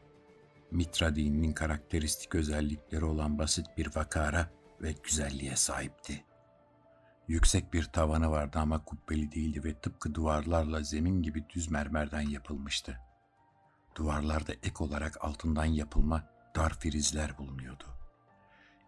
Mitra 0.71 1.17
dininin 1.17 1.53
karakteristik 1.53 2.35
özellikleri 2.35 3.05
olan 3.05 3.39
basit 3.39 3.67
bir 3.77 3.97
vakara 3.97 4.51
ve 4.83 4.95
güzelliğe 5.03 5.57
sahipti. 5.57 6.25
Yüksek 7.29 7.73
bir 7.73 7.85
tavanı 7.85 8.31
vardı 8.31 8.59
ama 8.59 8.85
kubbeli 8.85 9.33
değildi 9.33 9.65
ve 9.65 9.75
tıpkı 9.75 10.15
duvarlarla 10.15 10.83
zemin 10.83 11.23
gibi 11.23 11.45
düz 11.55 11.71
mermerden 11.71 12.21
yapılmıştı. 12.21 12.99
Duvarlarda 13.97 14.53
ek 14.53 14.75
olarak 14.79 15.25
altından 15.25 15.65
yapılma 15.65 16.25
dar 16.57 16.75
frizler 16.79 17.39
bulunuyordu. 17.39 17.85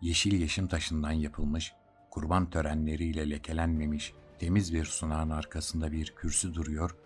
Yeşil 0.01 0.41
yeşim 0.41 0.67
taşından 0.67 1.13
yapılmış, 1.13 1.73
kurban 2.11 2.51
törenleriyle 2.51 3.31
lekelenmemiş, 3.31 4.15
temiz 4.39 4.75
bir 4.75 4.85
sunağın 4.85 5.31
arkasında 5.31 5.93
bir 5.93 6.15
kürsü 6.17 6.55
duruyor, 6.55 6.97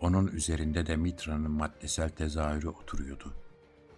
onun 0.00 0.26
üzerinde 0.26 0.86
de 0.86 0.96
Mitra'nın 0.96 1.50
maddesel 1.50 2.08
tezahürü 2.08 2.68
oturuyordu. 2.68 3.34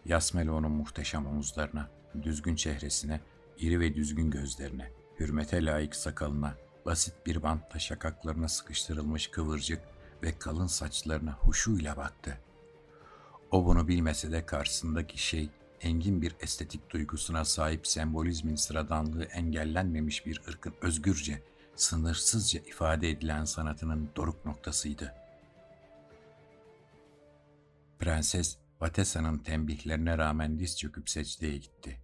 Yasmel 0.05 0.49
onun 0.49 0.73
muhteşem 0.73 1.27
omuzlarına, 1.27 1.91
düzgün 2.23 2.57
çehresine, 2.57 3.21
iri 3.59 3.81
ve 3.81 3.95
düzgün 3.95 4.31
gözlerine, 4.31 4.93
hürmete 5.21 5.65
layık 5.65 5.97
sakalına, 5.97 6.55
basit 6.87 7.27
bir 7.27 7.43
bantla 7.43 7.79
şakaklarına 7.79 8.49
sıkıştırılmış 8.49 9.27
kıvırcık 9.27 9.81
ve 10.23 10.39
kalın 10.39 10.67
saçlarına 10.67 11.33
huşuyla 11.33 11.97
baktı. 11.97 12.39
O 13.51 13.65
bunu 13.65 13.89
bilmese 13.89 14.33
de 14.33 14.47
karşısındaki 14.47 15.23
şey 15.23 15.51
engin 15.81 16.23
bir 16.23 16.37
estetik 16.41 16.91
duygusuna 16.91 17.45
sahip 17.45 17.87
sembolizmin 17.87 18.57
sıradanlığı 18.57 19.25
engellenmemiş 19.25 20.27
bir 20.27 20.43
ırkın 20.49 20.75
özgürce, 20.83 21.43
sınırsızca 21.75 22.61
ifade 22.61 23.11
edilen 23.11 23.45
sanatının 23.45 24.11
doruk 24.17 24.45
noktasıydı. 24.45 25.15
Prenses, 27.99 28.57
Vatessa'nın 28.81 29.39
tembihlerine 29.39 30.19
rağmen 30.19 30.59
diz 30.59 30.79
çöküp 30.79 31.11
secdeye 31.11 31.57
gitti. 31.57 32.01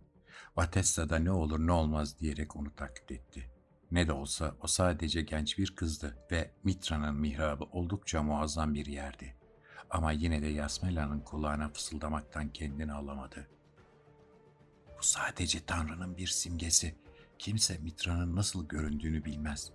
Vatessa 0.56 1.08
da 1.08 1.18
ne 1.18 1.30
olur 1.30 1.58
ne 1.58 1.72
olmaz 1.72 2.20
diyerek 2.20 2.56
onu 2.56 2.74
taklit 2.76 3.10
etti. 3.10 3.51
Ne 3.92 4.08
de 4.08 4.12
olsa 4.12 4.54
o 4.60 4.66
sadece 4.66 5.22
genç 5.22 5.58
bir 5.58 5.74
kızdı 5.74 6.16
ve 6.30 6.50
Mitra'nın 6.64 7.14
mihrabı 7.14 7.64
oldukça 7.64 8.22
muazzam 8.22 8.74
bir 8.74 8.86
yerdi. 8.86 9.36
Ama 9.90 10.12
yine 10.12 10.42
de 10.42 10.46
Yasmela'nın 10.46 11.20
kulağına 11.20 11.68
fısıldamaktan 11.68 12.48
kendini 12.48 12.92
alamadı. 12.92 13.48
Bu 14.98 15.02
sadece 15.02 15.64
Tanrı'nın 15.66 16.16
bir 16.16 16.26
simgesi. 16.26 16.94
Kimse 17.38 17.78
Mitra'nın 17.78 18.36
nasıl 18.36 18.68
göründüğünü 18.68 19.24
bilmez. 19.24 19.70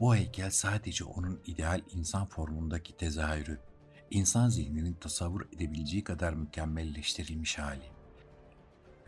Bu 0.00 0.16
heykel 0.16 0.50
sadece 0.50 1.04
onun 1.04 1.40
ideal 1.46 1.80
insan 1.92 2.26
formundaki 2.26 2.96
tezahürü. 2.96 3.58
İnsan 4.10 4.48
zihninin 4.48 4.94
tasavvur 4.94 5.46
edebileceği 5.52 6.04
kadar 6.04 6.32
mükemmelleştirilmiş 6.32 7.58
hali. 7.58 7.90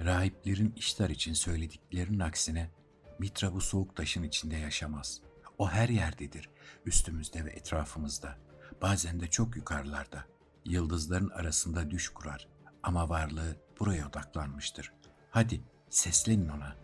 Rahiplerin 0.00 0.72
işler 0.76 1.10
için 1.10 1.32
söylediklerinin 1.32 2.20
aksine 2.20 2.70
Mitra 3.18 3.54
bu 3.54 3.60
soğuk 3.60 3.96
taşın 3.96 4.22
içinde 4.22 4.56
yaşamaz. 4.56 5.20
O 5.58 5.70
her 5.70 5.88
yerdedir, 5.88 6.50
üstümüzde 6.86 7.44
ve 7.44 7.50
etrafımızda. 7.50 8.38
Bazen 8.82 9.20
de 9.20 9.26
çok 9.26 9.56
yukarılarda. 9.56 10.24
Yıldızların 10.64 11.30
arasında 11.30 11.90
düş 11.90 12.08
kurar 12.08 12.48
ama 12.82 13.08
varlığı 13.08 13.56
buraya 13.80 14.08
odaklanmıştır. 14.08 14.92
Hadi 15.30 15.60
seslenin 15.90 16.48
ona. 16.48 16.76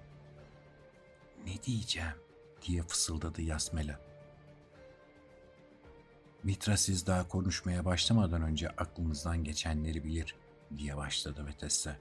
Ne 1.46 1.62
diyeceğim 1.62 2.14
diye 2.62 2.82
fısıldadı 2.82 3.42
Yasmela. 3.42 4.00
Mitra 6.42 6.76
siz 6.76 7.06
daha 7.06 7.28
konuşmaya 7.28 7.84
başlamadan 7.84 8.42
önce 8.42 8.68
aklınızdan 8.68 9.44
geçenleri 9.44 10.04
bilir 10.04 10.36
diye 10.76 10.96
başladı 10.96 11.46
Vetessa. 11.46 11.96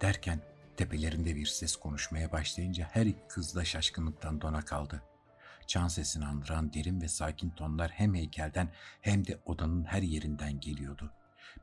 Derken 0.00 0.40
tepelerinde 0.82 1.36
bir 1.36 1.46
ses 1.46 1.76
konuşmaya 1.76 2.32
başlayınca 2.32 2.88
her 2.92 3.06
iki 3.06 3.28
kız 3.28 3.54
da 3.54 3.64
şaşkınlıktan 3.64 4.40
dona 4.40 4.62
kaldı. 4.62 5.02
Çan 5.66 5.88
sesini 5.88 6.26
andıran 6.26 6.72
derin 6.72 7.00
ve 7.00 7.08
sakin 7.08 7.50
tonlar 7.50 7.90
hem 7.90 8.14
heykelden 8.14 8.68
hem 9.00 9.26
de 9.26 9.38
odanın 9.46 9.84
her 9.84 10.02
yerinden 10.02 10.60
geliyordu. 10.60 11.12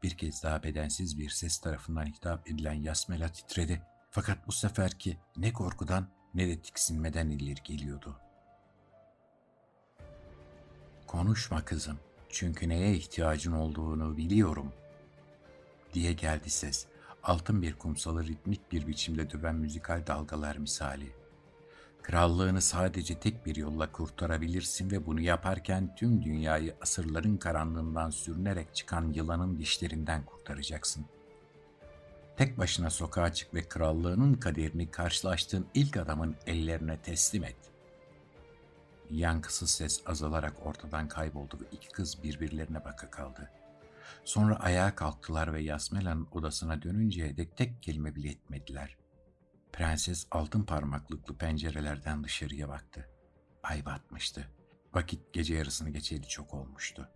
Bir 0.03 0.17
kez 0.17 0.43
daha 0.43 0.63
bedensiz 0.63 1.19
bir 1.19 1.29
ses 1.29 1.59
tarafından 1.59 2.05
hitap 2.05 2.47
edilen 2.47 2.73
Yasmela 2.73 3.31
titredi. 3.31 3.81
Fakat 4.11 4.47
bu 4.47 4.51
seferki 4.51 5.17
ne 5.37 5.53
korkudan 5.53 6.07
ne 6.33 6.47
de 6.47 6.61
tiksinmeden 6.61 7.29
ileri 7.29 7.63
geliyordu. 7.63 8.19
Konuşma 11.07 11.65
kızım, 11.65 11.99
çünkü 12.29 12.69
neye 12.69 12.93
ihtiyacın 12.93 13.51
olduğunu 13.51 14.17
biliyorum, 14.17 14.73
diye 15.93 16.13
geldi 16.13 16.49
ses. 16.49 16.87
Altın 17.29 17.61
bir 17.61 17.73
kumsalı 17.73 18.27
ritmik 18.27 18.71
bir 18.71 18.87
biçimde 18.87 19.31
döven 19.31 19.55
müzikal 19.55 20.07
dalgalar 20.07 20.55
misali. 20.55 21.13
Krallığını 22.01 22.61
sadece 22.61 23.19
tek 23.19 23.45
bir 23.45 23.55
yolla 23.55 23.91
kurtarabilirsin 23.91 24.91
ve 24.91 25.05
bunu 25.05 25.21
yaparken 25.21 25.95
tüm 25.95 26.23
dünyayı 26.23 26.75
asırların 26.81 27.37
karanlığından 27.37 28.09
sürünerek 28.09 28.75
çıkan 28.75 29.13
yılanın 29.13 29.57
dişlerinden 29.59 30.25
kurtaracaksın. 30.25 31.05
Tek 32.37 32.57
başına 32.57 32.89
sokağa 32.89 33.33
çık 33.33 33.53
ve 33.53 33.67
krallığının 33.67 34.33
kaderini 34.33 34.91
karşılaştığın 34.91 35.67
ilk 35.73 35.97
adamın 35.97 36.35
ellerine 36.47 36.97
teslim 36.97 37.43
et. 37.43 37.57
Yankısız 39.09 39.71
ses 39.71 40.01
azalarak 40.05 40.65
ortadan 40.65 41.07
kayboldu 41.07 41.59
ve 41.61 41.65
iki 41.71 41.89
kız 41.89 42.23
birbirlerine 42.23 42.85
baka 42.85 43.09
kaldı. 43.09 43.51
Sonra 44.25 44.55
ayağa 44.55 44.95
kalktılar 44.95 45.53
ve 45.53 45.61
Yasmela'nın 45.61 46.27
odasına 46.31 46.81
dönünceye 46.81 47.37
dek 47.37 47.57
tek 47.57 47.83
kelime 47.83 48.15
bile 48.15 48.29
etmediler. 48.29 48.97
Prenses 49.73 50.27
altın 50.31 50.63
parmaklıklı 50.63 51.37
pencerelerden 51.37 52.23
dışarıya 52.23 52.69
baktı. 52.69 53.09
Ay 53.63 53.85
batmıştı. 53.85 54.47
Vakit 54.93 55.33
gece 55.33 55.55
yarısını 55.55 55.89
geçeli 55.89 56.27
çok 56.27 56.53
olmuştu. 56.53 57.09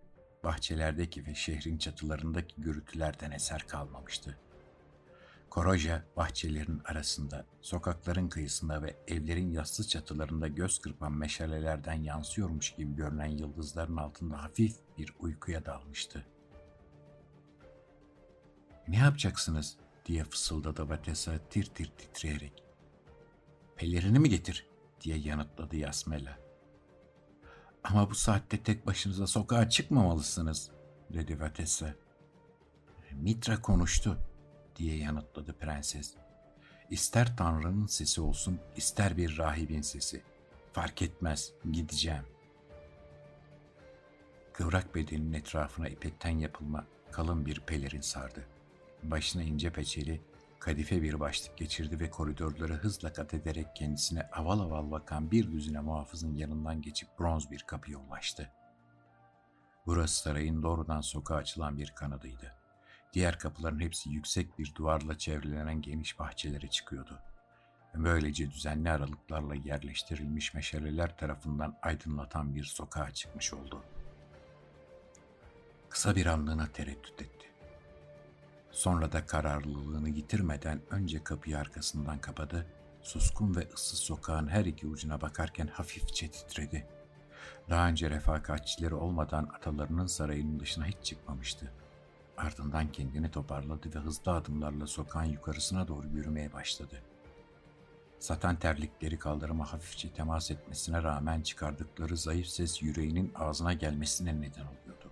Bahçelerdeki 0.44 1.26
ve 1.26 1.34
şehrin 1.34 1.78
çatılarındaki 1.78 2.54
gürültülerden 2.60 3.30
eser 3.30 3.66
kalmamıştı. 3.68 4.38
Koroja 5.50 6.04
bahçelerin 6.16 6.80
arasında, 6.84 7.46
sokakların 7.60 8.28
kıyısında 8.28 8.82
ve 8.82 8.96
evlerin 9.08 9.50
yassı 9.50 9.88
çatılarında 9.88 10.48
göz 10.48 10.78
kırpan 10.78 11.12
meşalelerden 11.12 12.02
yansıyormuş 12.02 12.74
gibi 12.74 12.96
görünen 12.96 13.26
yıldızların 13.26 13.96
altında 13.96 14.42
hafif 14.42 14.76
bir 14.98 15.14
uykuya 15.18 15.66
dalmıştı. 15.66 16.26
''Ne 18.88 18.96
yapacaksınız?'' 18.96 19.76
diye 20.06 20.24
fısıldadı 20.24 20.88
Vatesa 20.88 21.32
tir 21.50 21.64
tir 21.64 21.86
titreyerek. 21.86 22.62
''Pelerini 23.76 24.18
mi 24.18 24.28
getir?'' 24.28 24.66
diye 25.00 25.16
yanıtladı 25.16 25.76
Yasmela. 25.76 26.38
''Ama 27.84 28.10
bu 28.10 28.14
saatte 28.14 28.62
tek 28.62 28.86
başınıza 28.86 29.26
sokağa 29.26 29.68
çıkmamalısınız.'' 29.68 30.70
dedi 31.10 31.40
Vatesa. 31.40 31.94
Mitra 33.12 33.60
konuştu 33.62 34.18
diye 34.76 34.96
yanıtladı 34.96 35.52
prenses. 35.52 36.14
İster 36.90 37.36
Tanrı'nın 37.36 37.86
sesi 37.86 38.20
olsun, 38.20 38.60
ister 38.76 39.16
bir 39.16 39.38
rahibin 39.38 39.80
sesi. 39.80 40.22
Fark 40.72 41.02
etmez, 41.02 41.52
gideceğim. 41.72 42.24
Kıvrak 44.52 44.94
bedenin 44.94 45.32
etrafına 45.32 45.88
ipekten 45.88 46.38
yapılma 46.38 46.86
kalın 47.12 47.46
bir 47.46 47.60
pelerin 47.60 48.00
sardı. 48.00 48.46
Başına 49.04 49.42
ince 49.42 49.70
peçeli, 49.70 50.20
kadife 50.58 51.02
bir 51.02 51.20
başlık 51.20 51.56
geçirdi 51.56 52.00
ve 52.00 52.10
koridorları 52.10 52.74
hızla 52.74 53.12
kat 53.12 53.34
ederek 53.34 53.76
kendisine 53.76 54.22
aval 54.32 54.60
aval 54.60 54.90
bakan 54.90 55.30
bir 55.30 55.52
düzine 55.52 55.80
muhafızın 55.80 56.34
yanından 56.34 56.82
geçip 56.82 57.08
bronz 57.18 57.50
bir 57.50 57.62
kapıya 57.62 57.98
ulaştı. 57.98 58.50
Burası 59.86 60.22
sarayın 60.22 60.62
doğrudan 60.62 61.00
sokağa 61.00 61.34
açılan 61.34 61.78
bir 61.78 61.90
kanadıydı. 61.90 62.54
Diğer 63.12 63.38
kapıların 63.38 63.80
hepsi 63.80 64.10
yüksek 64.10 64.58
bir 64.58 64.74
duvarla 64.74 65.18
çevrelenen 65.18 65.82
geniş 65.82 66.18
bahçelere 66.18 66.68
çıkıyordu. 66.68 67.18
Böylece 67.94 68.50
düzenli 68.50 68.90
aralıklarla 68.90 69.54
yerleştirilmiş 69.54 70.54
meşaleler 70.54 71.16
tarafından 71.16 71.78
aydınlatan 71.82 72.54
bir 72.54 72.64
sokağa 72.64 73.10
çıkmış 73.10 73.54
oldu. 73.54 73.84
Kısa 75.88 76.16
bir 76.16 76.26
anlığına 76.26 76.66
tereddüt 76.66 77.22
etti. 77.22 77.53
Sonra 78.74 79.12
da 79.12 79.26
kararlılığını 79.26 80.08
yitirmeden 80.08 80.80
önce 80.90 81.24
kapıyı 81.24 81.58
arkasından 81.58 82.18
kapadı, 82.18 82.66
suskun 83.02 83.56
ve 83.56 83.68
ıssız 83.74 83.98
sokağın 83.98 84.48
her 84.48 84.64
iki 84.64 84.86
ucuna 84.86 85.20
bakarken 85.20 85.66
hafifçe 85.66 86.30
titredi. 86.30 86.86
Daha 87.70 87.88
önce 87.88 88.10
refakatçileri 88.10 88.94
olmadan 88.94 89.44
atalarının 89.54 90.06
sarayının 90.06 90.60
dışına 90.60 90.86
hiç 90.86 90.96
çıkmamıştı. 91.02 91.72
Ardından 92.36 92.92
kendini 92.92 93.30
toparladı 93.30 93.94
ve 93.94 93.98
hızlı 93.98 94.32
adımlarla 94.32 94.86
sokağın 94.86 95.24
yukarısına 95.24 95.88
doğru 95.88 96.08
yürümeye 96.08 96.52
başladı. 96.52 97.02
Satan 98.18 98.56
terlikleri 98.56 99.18
kaldırıma 99.18 99.72
hafifçe 99.72 100.12
temas 100.12 100.50
etmesine 100.50 101.02
rağmen 101.02 101.40
çıkardıkları 101.40 102.16
zayıf 102.16 102.46
ses 102.46 102.82
yüreğinin 102.82 103.32
ağzına 103.34 103.72
gelmesine 103.72 104.40
neden 104.40 104.64
oluyordu. 104.64 105.10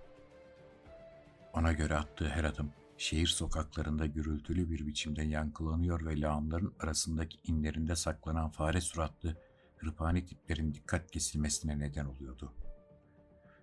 Ona 1.53 1.73
göre 1.73 1.97
attığı 1.97 2.29
her 2.29 2.45
adım 2.45 2.73
şehir 3.03 3.27
sokaklarında 3.27 4.07
gürültülü 4.07 4.71
bir 4.71 4.87
biçimde 4.87 5.23
yankılanıyor 5.23 6.07
ve 6.07 6.21
lağımların 6.21 6.75
arasındaki 6.81 7.39
inlerinde 7.45 7.97
saklanan 7.97 8.51
fare 8.51 8.81
suratlı 8.81 9.37
hırpani 9.77 10.27
tiplerin 10.27 10.75
dikkat 10.75 11.11
kesilmesine 11.11 11.79
neden 11.79 12.05
oluyordu. 12.05 12.55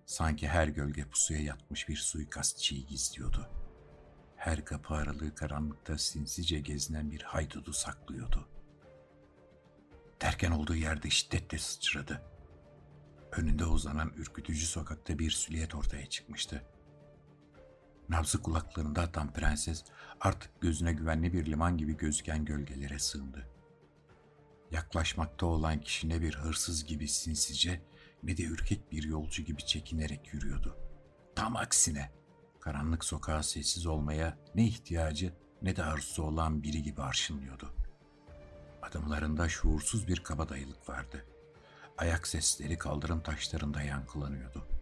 Sanki 0.06 0.48
her 0.48 0.68
gölge 0.68 1.04
pusuya 1.04 1.40
yatmış 1.40 1.88
bir 1.88 1.96
suikastçıyı 1.96 2.86
gizliyordu. 2.86 3.50
Her 4.36 4.64
kapı 4.64 4.94
aralığı 4.94 5.34
karanlıkta 5.34 5.98
sinsice 5.98 6.60
gezinen 6.60 7.10
bir 7.10 7.22
haydudu 7.22 7.72
saklıyordu. 7.72 8.48
Derken 10.22 10.50
olduğu 10.50 10.76
yerde 10.76 11.10
şiddetle 11.10 11.58
sıçradı. 11.58 12.22
Önünde 13.32 13.64
uzanan 13.64 14.12
ürkütücü 14.16 14.66
sokakta 14.66 15.18
bir 15.18 15.30
süliyet 15.30 15.74
ortaya 15.74 16.06
çıkmıştı. 16.06 16.62
Nabzı 18.10 18.42
kulaklarında 18.42 19.02
atan 19.02 19.32
prenses 19.32 19.84
artık 20.20 20.60
gözüne 20.60 20.92
güvenli 20.92 21.32
bir 21.32 21.46
liman 21.46 21.76
gibi 21.76 21.96
gözüken 21.96 22.44
gölgelere 22.44 22.98
sığındı. 22.98 23.48
Yaklaşmakta 24.70 25.46
olan 25.46 25.80
kişi 25.80 26.08
ne 26.08 26.22
bir 26.22 26.34
hırsız 26.34 26.84
gibi 26.84 27.08
sinsice 27.08 27.82
ne 28.22 28.36
de 28.36 28.42
ürkek 28.42 28.92
bir 28.92 29.02
yolcu 29.02 29.42
gibi 29.42 29.66
çekinerek 29.66 30.34
yürüyordu. 30.34 30.76
Tam 31.36 31.56
aksine 31.56 32.10
karanlık 32.60 33.04
sokağa 33.04 33.42
sessiz 33.42 33.86
olmaya 33.86 34.38
ne 34.54 34.64
ihtiyacı 34.64 35.34
ne 35.62 35.76
de 35.76 35.84
arzusu 35.84 36.22
olan 36.22 36.62
biri 36.62 36.82
gibi 36.82 37.02
arşınlıyordu. 37.02 37.74
Adımlarında 38.82 39.48
şuursuz 39.48 40.08
bir 40.08 40.20
kabadayılık 40.20 40.88
vardı. 40.88 41.24
Ayak 41.98 42.26
sesleri 42.26 42.78
kaldırım 42.78 43.20
taşlarında 43.20 43.82
yankılanıyordu. 43.82 44.79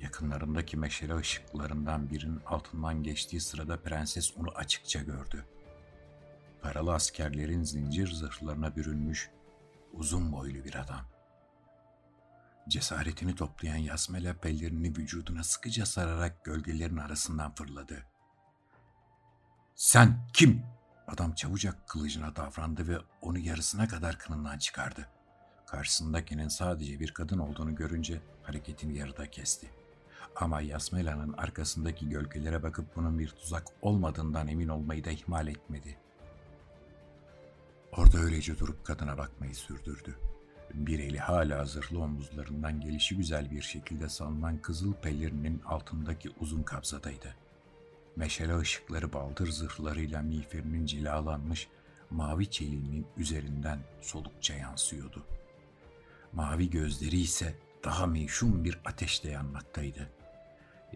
Yakınlarındaki 0.00 0.76
meşale 0.76 1.16
ışıklarından 1.16 2.10
birinin 2.10 2.40
altından 2.46 3.02
geçtiği 3.02 3.40
sırada 3.40 3.82
prenses 3.82 4.36
onu 4.36 4.50
açıkça 4.50 5.00
gördü. 5.02 5.44
Paralı 6.62 6.94
askerlerin 6.94 7.62
zincir 7.62 8.12
zırhlarına 8.12 8.76
bürünmüş 8.76 9.30
uzun 9.92 10.32
boylu 10.32 10.64
bir 10.64 10.74
adam. 10.74 11.04
Cesaretini 12.68 13.34
toplayan 13.34 13.76
Yasmela 13.76 14.34
pellerini 14.34 14.88
vücuduna 14.88 15.44
sıkıca 15.44 15.86
sararak 15.86 16.44
gölgelerin 16.44 16.96
arasından 16.96 17.54
fırladı. 17.54 18.06
''Sen 19.74 20.28
kim?'' 20.32 20.78
Adam 21.08 21.32
çabucak 21.32 21.88
kılıcına 21.88 22.36
davrandı 22.36 22.88
ve 22.88 22.98
onu 23.22 23.38
yarısına 23.38 23.88
kadar 23.88 24.18
kınından 24.18 24.58
çıkardı. 24.58 25.08
Karşısındakinin 25.66 26.48
sadece 26.48 27.00
bir 27.00 27.14
kadın 27.14 27.38
olduğunu 27.38 27.74
görünce 27.74 28.20
hareketini 28.42 28.98
yarıda 28.98 29.30
kesti. 29.30 29.70
Ama 30.40 30.60
Yasmela'nın 30.60 31.32
arkasındaki 31.32 32.08
gölgelere 32.08 32.62
bakıp 32.62 32.96
bunun 32.96 33.18
bir 33.18 33.28
tuzak 33.28 33.66
olmadığından 33.82 34.48
emin 34.48 34.68
olmayı 34.68 35.04
da 35.04 35.10
ihmal 35.10 35.48
etmedi. 35.48 35.98
Orada 37.92 38.18
öylece 38.18 38.58
durup 38.58 38.84
kadına 38.84 39.18
bakmayı 39.18 39.54
sürdürdü. 39.54 40.18
Bir 40.74 40.98
eli 40.98 41.18
hala 41.18 41.64
zırhlı 41.64 42.00
omuzlarından 42.00 42.80
gelişi 42.80 43.16
güzel 43.16 43.50
bir 43.50 43.62
şekilde 43.62 44.08
salınan 44.08 44.58
kızıl 44.58 44.92
pelerinin 44.92 45.62
altındaki 45.66 46.30
uzun 46.40 46.62
kabzadaydı. 46.62 47.34
Meşale 48.16 48.58
ışıkları 48.58 49.12
baldır 49.12 49.50
zırhlarıyla 49.50 50.22
miğferinin 50.22 50.86
cilalanmış 50.86 51.68
mavi 52.10 52.50
çeliğinin 52.50 53.06
üzerinden 53.16 53.78
solukça 54.00 54.54
yansıyordu. 54.54 55.26
Mavi 56.32 56.70
gözleri 56.70 57.20
ise 57.20 57.54
daha 57.84 58.06
meşhum 58.06 58.64
bir 58.64 58.80
ateşle 58.84 59.30
yanmaktaydı. 59.30 60.17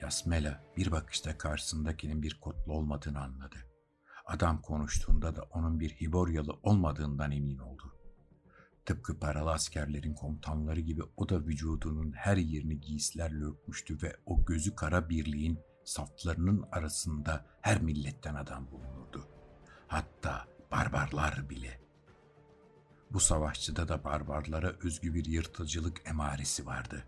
Yasmela 0.01 0.65
bir 0.77 0.93
bakışta 0.93 1.39
karşısındakinin 1.39 2.23
bir 2.23 2.41
kotlu 2.41 2.73
olmadığını 2.73 3.21
anladı. 3.21 3.57
Adam 4.27 4.63
konuştuğunda 4.63 5.37
da 5.37 5.43
onun 5.43 5.81
bir 5.81 5.91
Hiboryalı 5.91 6.53
olmadığından 6.63 7.31
emin 7.31 7.59
oldu. 7.59 7.95
Tıpkı 8.85 9.19
paralı 9.19 9.53
askerlerin 9.53 10.15
komutanları 10.15 10.81
gibi 10.81 11.03
o 11.17 11.29
da 11.29 11.41
vücudunun 11.47 12.13
her 12.13 12.37
yerini 12.37 12.81
giysilerle 12.81 13.45
örtmüştü 13.45 14.03
ve 14.03 14.17
o 14.27 14.45
gözü 14.45 14.75
kara 14.75 15.09
birliğin 15.09 15.59
saflarının 15.85 16.65
arasında 16.73 17.47
her 17.61 17.83
milletten 17.83 18.35
adam 18.35 18.71
bulunurdu. 18.71 19.29
Hatta 19.87 20.47
barbarlar 20.71 21.51
bile. 21.51 21.81
Bu 23.11 23.21
savaşçıda 23.21 23.89
da 23.89 24.05
barbarlara 24.05 24.77
özgü 24.83 25.15
bir 25.15 25.25
yırtıcılık 25.25 26.09
emaresi 26.09 26.67
vardı. 26.67 27.05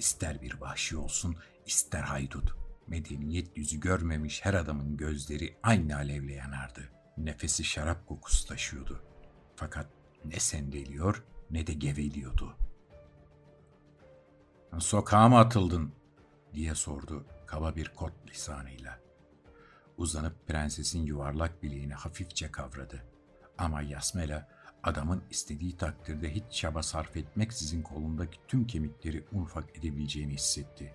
İster 0.00 0.42
bir 0.42 0.60
vahşi 0.60 0.96
olsun, 0.96 1.36
ister 1.66 2.02
haydut. 2.02 2.54
Medeniyet 2.86 3.56
yüzü 3.56 3.80
görmemiş 3.80 4.44
her 4.44 4.54
adamın 4.54 4.96
gözleri 4.96 5.56
aynı 5.62 5.96
alevle 5.96 6.32
yanardı. 6.32 6.88
Nefesi 7.16 7.64
şarap 7.64 8.06
kokusu 8.06 8.48
taşıyordu. 8.48 9.02
Fakat 9.56 9.86
ne 10.24 10.40
sendeliyor 10.40 11.24
ne 11.50 11.66
de 11.66 11.72
geveliyordu. 11.72 12.56
''Sokağa 14.78 15.28
mı 15.28 15.38
atıldın?'' 15.38 15.92
diye 16.54 16.74
sordu 16.74 17.26
kaba 17.46 17.76
bir 17.76 17.88
kot 17.88 18.12
lisanıyla. 18.30 19.00
Uzanıp 19.96 20.46
prensesin 20.46 21.02
yuvarlak 21.02 21.62
bileğini 21.62 21.94
hafifçe 21.94 22.50
kavradı. 22.52 23.04
Ama 23.58 23.82
Yasmela 23.82 24.48
adamın 24.82 25.22
istediği 25.30 25.76
takdirde 25.76 26.34
hiç 26.34 26.44
çaba 26.52 26.82
sarf 26.82 27.16
etmeksizin 27.16 27.82
kolundaki 27.82 28.38
tüm 28.48 28.66
kemikleri 28.66 29.24
unfak 29.32 29.78
edebileceğini 29.78 30.32
hissetti. 30.32 30.94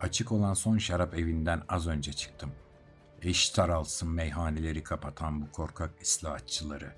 Açık 0.00 0.32
olan 0.32 0.54
son 0.54 0.78
şarap 0.78 1.14
evinden 1.14 1.62
az 1.68 1.86
önce 1.86 2.12
çıktım. 2.12 2.52
Eş 3.22 3.50
taralsın 3.50 4.08
meyhaneleri 4.10 4.82
kapatan 4.82 5.42
bu 5.42 5.52
korkak 5.52 6.02
islahatçıları. 6.02 6.94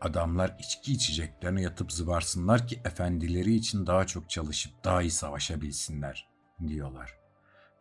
Adamlar 0.00 0.56
içki 0.58 0.92
içeceklerine 0.92 1.62
yatıp 1.62 1.92
zıvarsınlar 1.92 2.66
ki 2.66 2.80
efendileri 2.84 3.54
için 3.54 3.86
daha 3.86 4.06
çok 4.06 4.30
çalışıp 4.30 4.84
daha 4.84 5.02
iyi 5.02 5.10
savaşabilsinler, 5.10 6.28
diyorlar. 6.66 7.18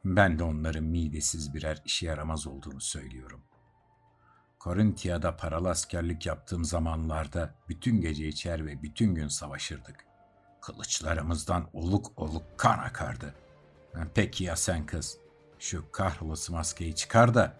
Ben 0.05 0.39
de 0.39 0.43
onların 0.43 0.83
midesiz 0.83 1.53
birer 1.53 1.81
işe 1.85 2.05
yaramaz 2.05 2.47
olduğunu 2.47 2.81
söylüyorum. 2.81 3.43
Korintiya'da 4.65 5.37
paralı 5.37 5.69
askerlik 5.69 6.25
yaptığım 6.25 6.65
zamanlarda 6.65 7.55
bütün 7.69 8.01
gece 8.01 8.27
içer 8.27 8.65
ve 8.65 8.81
bütün 8.83 9.15
gün 9.15 9.27
savaşırdık. 9.27 10.05
Kılıçlarımızdan 10.61 11.69
oluk 11.73 12.11
oluk 12.17 12.43
kan 12.57 12.79
akardı. 12.79 13.35
Peki 14.15 14.43
ya 14.43 14.55
sen 14.55 14.85
kız? 14.85 15.17
Şu 15.59 15.91
kahrolası 15.91 16.53
maskeyi 16.53 16.95
çıkar 16.95 17.33
da. 17.33 17.53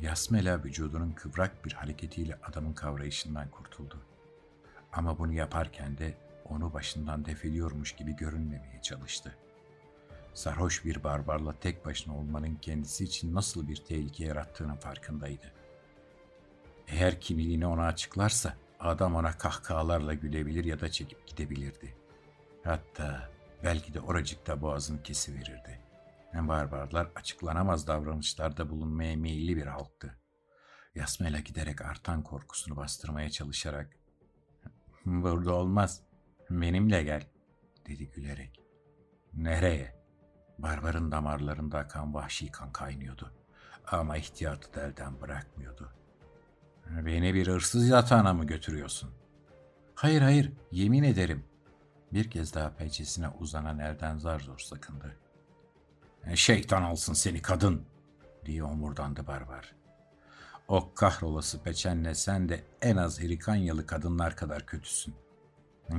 Yasmela 0.00 0.64
vücudunun 0.64 1.12
kıvrak 1.12 1.64
bir 1.64 1.72
hareketiyle 1.72 2.38
adamın 2.42 2.72
kavrayışından 2.72 3.50
kurtuldu. 3.50 4.02
Ama 4.92 5.18
bunu 5.18 5.32
yaparken 5.32 5.98
de 5.98 6.18
onu 6.44 6.72
başından 6.72 7.24
defediyormuş 7.24 7.92
gibi 7.92 8.16
görünmemeye 8.16 8.82
çalıştı 8.82 9.36
sarhoş 10.34 10.84
bir 10.84 11.04
barbarla 11.04 11.58
tek 11.60 11.86
başına 11.86 12.16
olmanın 12.16 12.54
kendisi 12.54 13.04
için 13.04 13.34
nasıl 13.34 13.68
bir 13.68 13.76
tehlike 13.76 14.24
yarattığının 14.24 14.76
farkındaydı. 14.76 15.52
Eğer 16.88 17.20
kimliğini 17.20 17.66
ona 17.66 17.86
açıklarsa 17.86 18.54
adam 18.80 19.14
ona 19.14 19.38
kahkahalarla 19.38 20.14
gülebilir 20.14 20.64
ya 20.64 20.80
da 20.80 20.90
çekip 20.90 21.26
gidebilirdi. 21.26 21.96
Hatta 22.64 23.30
belki 23.64 23.94
de 23.94 24.00
oracıkta 24.00 24.60
boğazını 24.60 25.02
kesiverirdi. 25.02 25.80
Barbarlar 26.34 27.10
açıklanamaz 27.14 27.86
davranışlarda 27.86 28.70
bulunmaya 28.70 29.16
meyilli 29.16 29.56
bir 29.56 29.66
halktı. 29.66 30.18
Yasmela 30.94 31.40
giderek 31.40 31.82
artan 31.82 32.22
korkusunu 32.22 32.76
bastırmaya 32.76 33.30
çalışarak 33.30 33.96
''Burada 35.06 35.54
olmaz, 35.54 36.00
benimle 36.50 37.02
gel.'' 37.02 37.26
dedi 37.86 38.10
gülerek. 38.10 38.60
''Nereye?'' 39.34 40.03
Barbarın 40.58 41.12
damarlarında 41.12 41.78
akan 41.78 42.14
vahşi 42.14 42.50
kan 42.50 42.72
kaynıyordu. 42.72 43.32
Ama 43.86 44.16
ihtiyatı 44.16 44.74
da 44.74 44.86
elden 44.86 45.20
bırakmıyordu. 45.20 45.92
Beni 46.86 47.34
bir 47.34 47.46
hırsız 47.46 47.88
yatağına 47.88 48.34
mı 48.34 48.46
götürüyorsun? 48.46 49.10
Hayır 49.94 50.22
hayır, 50.22 50.52
yemin 50.72 51.02
ederim. 51.02 51.44
Bir 52.12 52.30
kez 52.30 52.54
daha 52.54 52.70
pençesine 52.70 53.28
uzanan 53.28 53.78
elden 53.78 54.18
zar 54.18 54.40
zor 54.40 54.58
sakındı. 54.58 55.16
Şeytan 56.34 56.82
alsın 56.82 57.12
seni 57.12 57.42
kadın, 57.42 57.82
diye 58.44 58.64
omurdandı 58.64 59.26
barbar. 59.26 59.74
O 60.68 60.94
kahrolası 60.94 61.62
peçenle 61.62 62.14
sen 62.14 62.48
de 62.48 62.64
en 62.82 62.96
az 62.96 63.20
Herikanyalı 63.20 63.86
kadınlar 63.86 64.36
kadar 64.36 64.66
kötüsün. 64.66 65.14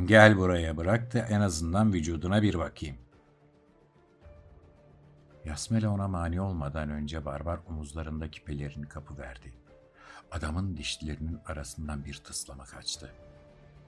Gel 0.05 0.37
buraya 0.37 0.77
bırak 0.77 1.13
da 1.13 1.19
en 1.19 1.41
azından 1.41 1.93
vücuduna 1.93 2.41
bir 2.41 2.59
bakayım. 2.59 2.97
Yasmela 5.45 5.89
ona 5.89 6.07
mani 6.07 6.41
olmadan 6.41 6.89
önce 6.89 7.25
barbar 7.25 7.59
omuzlarındaki 7.69 8.43
pelerini 8.43 8.87
kapı 8.87 9.17
verdi. 9.17 9.53
Adamın 10.31 10.77
dişlerinin 10.77 11.39
arasından 11.45 12.05
bir 12.05 12.13
tıslama 12.13 12.63
kaçtı. 12.63 13.13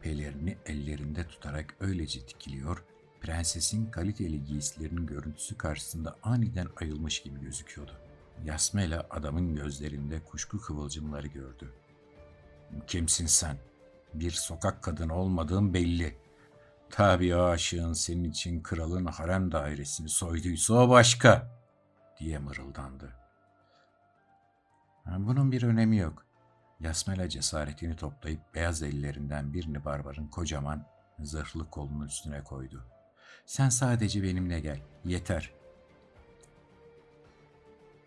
Pelerini 0.01 0.57
ellerinde 0.65 1.27
tutarak 1.27 1.75
öylece 1.79 2.27
dikiliyor, 2.27 2.83
prensesin 3.21 3.91
kaliteli 3.91 4.43
giysilerinin 4.43 5.05
görüntüsü 5.05 5.57
karşısında 5.57 6.15
aniden 6.23 6.67
ayılmış 6.81 7.21
gibi 7.21 7.41
gözüküyordu. 7.41 7.91
Yasmela 8.45 9.07
adamın 9.09 9.55
gözlerinde 9.55 10.19
kuşku 10.19 10.61
kıvılcımları 10.61 11.27
gördü. 11.27 11.73
Kimsin 12.87 13.25
sen? 13.25 13.57
Bir 14.13 14.31
sokak 14.31 14.83
kadını 14.83 15.15
olmadığın 15.15 15.73
belli. 15.73 16.17
Tabii 16.89 17.35
aşığın 17.35 17.93
senin 17.93 18.23
için 18.23 18.63
kralın 18.63 19.05
harem 19.05 19.51
dairesini 19.51 20.09
soyduysa 20.09 20.73
o 20.73 20.89
başka, 20.89 21.51
diye 22.19 22.39
mırıldandı. 22.39 23.13
Bunun 25.05 25.51
bir 25.51 25.63
önemi 25.63 25.97
yok. 25.97 26.25
Yasmela 26.79 27.29
cesaretini 27.29 27.95
toplayıp 27.95 28.39
beyaz 28.55 28.83
ellerinden 28.83 29.53
birini 29.53 29.85
barbarın 29.85 30.27
kocaman 30.27 30.85
zırhlı 31.19 31.69
kolunun 31.69 32.05
üstüne 32.05 32.43
koydu. 32.43 32.85
Sen 33.45 33.69
sadece 33.69 34.23
benimle 34.23 34.59
gel, 34.59 34.79
yeter. 35.05 35.51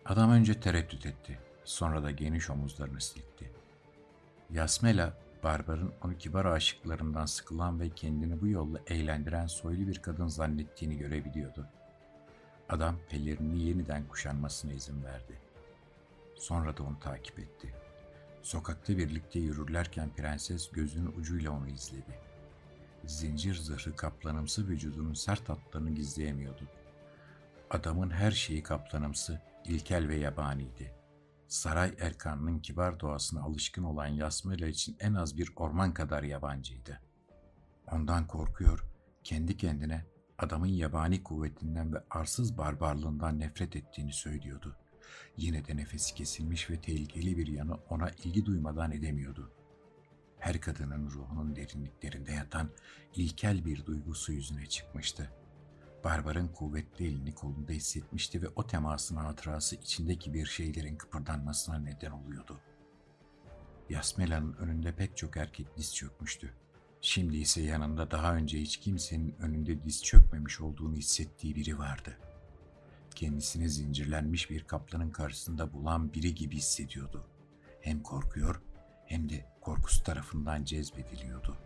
Adam 0.05 0.31
önce 0.31 0.59
tereddüt 0.59 1.05
etti, 1.05 1.39
sonra 1.63 2.03
da 2.03 2.11
geniş 2.11 2.49
omuzlarını 2.49 3.01
silkti. 3.01 3.51
Yasmela 4.49 5.13
Barbar'ın 5.43 5.93
onu 6.03 6.17
kibar 6.17 6.45
aşıklarından 6.45 7.25
sıkılan 7.25 7.79
ve 7.79 7.89
kendini 7.89 8.41
bu 8.41 8.47
yolla 8.47 8.79
eğlendiren 8.87 9.47
soylu 9.47 9.87
bir 9.87 10.01
kadın 10.01 10.27
zannettiğini 10.27 10.97
görebiliyordu. 10.97 11.67
Adam 12.69 12.95
pelerini 13.09 13.61
yeniden 13.63 14.07
kuşanmasına 14.07 14.73
izin 14.73 15.03
verdi. 15.03 15.39
Sonra 16.35 16.77
da 16.77 16.83
onu 16.83 16.99
takip 16.99 17.39
etti. 17.39 17.73
Sokakta 18.41 18.97
birlikte 18.97 19.39
yürürlerken 19.39 20.09
prenses 20.09 20.71
gözünün 20.71 21.13
ucuyla 21.19 21.51
onu 21.51 21.67
izledi. 21.67 22.19
Zincir 23.05 23.55
zırhı 23.55 23.95
kaplanımsı 23.95 24.67
vücudunun 24.67 25.13
sert 25.13 25.49
hatlarını 25.49 25.89
gizleyemiyordu. 25.89 26.63
Adamın 27.69 28.09
her 28.09 28.31
şeyi 28.31 28.63
kaplanımsı, 28.63 29.41
ilkel 29.65 30.07
ve 30.07 30.15
yabaniydi. 30.15 31.00
Saray 31.51 31.95
erkanının 31.99 32.59
kibar 32.59 32.99
doğasına 32.99 33.41
alışkın 33.41 33.83
olan 33.83 34.07
Yasmela 34.07 34.67
için 34.67 34.97
en 34.99 35.13
az 35.13 35.37
bir 35.37 35.51
orman 35.55 35.93
kadar 35.93 36.23
yabancıydı. 36.23 37.01
Ondan 37.91 38.27
korkuyor, 38.27 38.85
kendi 39.23 39.57
kendine 39.57 40.05
adamın 40.37 40.67
yabani 40.67 41.23
kuvvetinden 41.23 41.93
ve 41.93 42.03
arsız 42.09 42.57
barbarlığından 42.57 43.39
nefret 43.39 43.75
ettiğini 43.75 44.13
söylüyordu. 44.13 44.75
Yine 45.37 45.67
de 45.67 45.77
nefesi 45.77 46.15
kesilmiş 46.15 46.69
ve 46.69 46.81
tehlikeli 46.81 47.37
bir 47.37 47.47
yanı 47.47 47.75
ona 47.89 48.09
ilgi 48.09 48.45
duymadan 48.45 48.91
edemiyordu. 48.91 49.51
Her 50.39 50.61
kadının 50.61 51.09
ruhunun 51.09 51.55
derinliklerinde 51.55 52.31
yatan 52.31 52.69
ilkel 53.15 53.65
bir 53.65 53.85
duygusu 53.85 54.33
yüzüne 54.33 54.65
çıkmıştı. 54.65 55.40
Barbar'ın 56.03 56.47
kuvvetli 56.47 57.05
elini 57.07 57.35
kolunda 57.35 57.71
hissetmişti 57.71 58.41
ve 58.41 58.47
o 58.55 58.67
temasın 58.67 59.15
hatırası 59.15 59.75
içindeki 59.75 60.33
bir 60.33 60.45
şeylerin 60.45 60.95
kıpırdanmasına 60.95 61.79
neden 61.79 62.11
oluyordu. 62.11 62.59
Yasmela'nın 63.89 64.53
önünde 64.53 64.95
pek 64.95 65.17
çok 65.17 65.37
erkek 65.37 65.77
diz 65.77 65.95
çökmüştü. 65.95 66.53
Şimdi 67.01 67.37
ise 67.37 67.61
yanında 67.61 68.11
daha 68.11 68.35
önce 68.35 68.59
hiç 68.59 68.77
kimsenin 68.77 69.35
önünde 69.39 69.83
diz 69.83 70.03
çökmemiş 70.03 70.61
olduğunu 70.61 70.95
hissettiği 70.95 71.55
biri 71.55 71.79
vardı. 71.79 72.17
kendisini 73.15 73.69
zincirlenmiş 73.69 74.49
bir 74.49 74.63
kaplanın 74.63 75.09
karşısında 75.11 75.73
bulan 75.73 76.13
biri 76.13 76.35
gibi 76.35 76.55
hissediyordu. 76.55 77.25
Hem 77.81 78.03
korkuyor 78.03 78.61
hem 79.05 79.29
de 79.29 79.45
korkusu 79.61 80.03
tarafından 80.03 80.63
cezbediliyordu. 80.63 81.57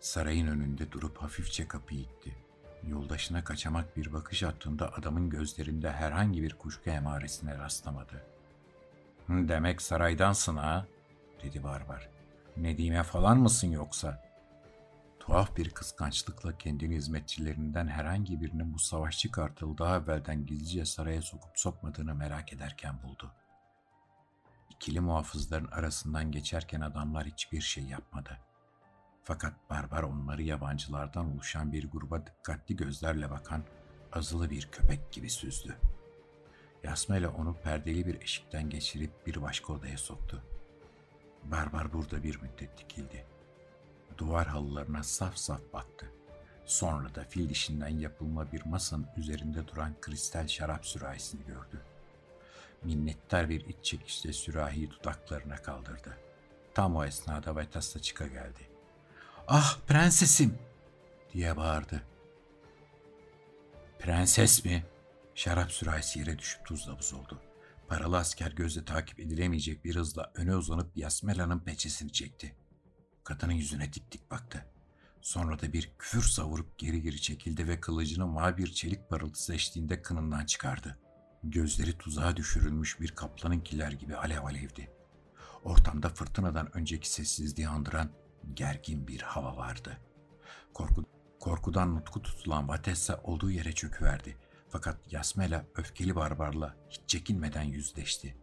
Sarayın 0.00 0.46
önünde 0.46 0.92
durup 0.92 1.16
hafifçe 1.16 1.68
kapıyı 1.68 2.00
itti. 2.00 2.45
Yoldaşına 2.86 3.44
kaçamak 3.44 3.96
bir 3.96 4.12
bakış 4.12 4.42
attığında 4.42 4.92
adamın 4.94 5.30
gözlerinde 5.30 5.92
herhangi 5.92 6.42
bir 6.42 6.54
kuşku 6.54 6.90
emaresine 6.90 7.58
rastlamadı. 7.58 8.26
''Demek 9.28 9.82
saraydansın 9.82 10.56
ha?'' 10.56 10.86
dedi 11.42 11.62
Barbar. 11.64 12.08
''Nedime 12.56 13.02
falan 13.02 13.38
mısın 13.38 13.70
yoksa?'' 13.70 14.26
Tuhaf 15.26 15.56
bir 15.56 15.70
kıskançlıkla 15.70 16.58
kendini 16.58 16.94
hizmetçilerinden 16.94 17.86
herhangi 17.86 18.40
birinin 18.40 18.74
bu 18.74 18.78
savaşçı 18.78 19.30
kartalı 19.30 19.78
daha 19.78 19.96
evvelden 19.96 20.46
gizlice 20.46 20.84
saraya 20.84 21.22
sokup 21.22 21.58
sokmadığını 21.58 22.14
merak 22.14 22.52
ederken 22.52 23.02
buldu. 23.02 23.32
İkili 24.70 25.00
muhafızların 25.00 25.70
arasından 25.70 26.32
geçerken 26.32 26.80
adamlar 26.80 27.26
hiçbir 27.26 27.60
şey 27.60 27.84
yapmadı. 27.84 28.38
Fakat 29.26 29.54
Barbar 29.70 30.02
onları 30.02 30.42
yabancılardan 30.42 31.34
oluşan 31.34 31.72
bir 31.72 31.90
gruba 31.90 32.26
dikkatli 32.26 32.76
gözlerle 32.76 33.30
bakan 33.30 33.64
azılı 34.12 34.50
bir 34.50 34.68
köpek 34.72 35.12
gibi 35.12 35.30
süzdü. 35.30 35.76
Yasmela 36.82 37.30
onu 37.30 37.56
perdeli 37.62 38.06
bir 38.06 38.20
eşikten 38.20 38.70
geçirip 38.70 39.26
bir 39.26 39.42
başka 39.42 39.72
odaya 39.72 39.98
soktu. 39.98 40.42
Barbar 41.44 41.92
burada 41.92 42.22
bir 42.22 42.40
müddet 42.42 42.78
dikildi. 42.78 43.26
Duvar 44.18 44.46
halılarına 44.46 45.02
saf 45.02 45.36
saf 45.36 45.60
baktı. 45.72 46.06
Sonra 46.64 47.14
da 47.14 47.24
fil 47.24 47.48
dişinden 47.48 47.98
yapılma 47.98 48.52
bir 48.52 48.64
masanın 48.64 49.08
üzerinde 49.16 49.68
duran 49.68 49.94
kristal 50.00 50.48
şarap 50.48 50.86
sürahisini 50.86 51.46
gördü. 51.46 51.80
Minnettar 52.82 53.48
bir 53.48 53.64
iç 53.64 53.76
çekişle 53.82 54.32
sürahiyi 54.32 54.90
dudaklarına 54.90 55.56
kaldırdı. 55.56 56.18
Tam 56.74 56.96
o 56.96 57.04
esnada 57.04 57.56
Vetasta 57.56 58.00
çıka 58.00 58.26
geldi. 58.26 58.75
''Ah 59.48 59.78
prensesim!'' 59.86 60.58
diye 61.32 61.56
bağırdı. 61.56 62.02
''Prenses 63.98 64.64
mi?'' 64.64 64.84
Şarap 65.34 65.72
sürahisi 65.72 66.18
yere 66.18 66.38
düşüp 66.38 66.66
tuzla 66.66 66.98
buz 66.98 67.12
oldu. 67.12 67.40
Paralı 67.88 68.16
asker 68.16 68.52
gözle 68.52 68.84
takip 68.84 69.20
edilemeyecek 69.20 69.84
bir 69.84 69.96
hızla 69.96 70.32
öne 70.34 70.56
uzanıp 70.56 70.96
Yasmela'nın 70.96 71.58
peçesini 71.58 72.12
çekti. 72.12 72.56
Kadının 73.24 73.52
yüzüne 73.52 73.92
dik 73.92 74.12
dik 74.12 74.30
baktı. 74.30 74.66
Sonra 75.20 75.60
da 75.60 75.72
bir 75.72 75.92
küfür 75.98 76.22
savurup 76.22 76.78
geri 76.78 77.02
geri 77.02 77.20
çekildi 77.20 77.68
ve 77.68 77.80
kılıcını 77.80 78.26
mavi 78.26 78.56
bir 78.56 78.72
çelik 78.72 79.08
parıltısı 79.10 79.54
eşliğinde 79.54 80.02
kınından 80.02 80.44
çıkardı. 80.46 80.98
Gözleri 81.44 81.98
tuzağa 81.98 82.36
düşürülmüş 82.36 83.00
bir 83.00 83.10
kaplanınkiler 83.10 83.92
gibi 83.92 84.16
alev 84.16 84.44
alevdi. 84.44 84.90
Ortamda 85.64 86.08
fırtınadan 86.08 86.76
önceki 86.76 87.10
sessizliği 87.10 87.68
andıran 87.68 88.10
gergin 88.54 89.08
bir 89.08 89.20
hava 89.20 89.56
vardı. 89.56 89.98
Korku, 90.74 91.04
korkudan 91.40 91.94
nutku 91.94 92.22
tutulan 92.22 92.68
Vatessa 92.68 93.20
olduğu 93.24 93.50
yere 93.50 93.72
çöküverdi. 93.72 94.36
Fakat 94.68 95.12
Yasmela 95.12 95.64
öfkeli 95.74 96.16
barbarla 96.16 96.76
hiç 96.90 97.00
çekinmeden 97.06 97.62
yüzleşti. 97.62 98.36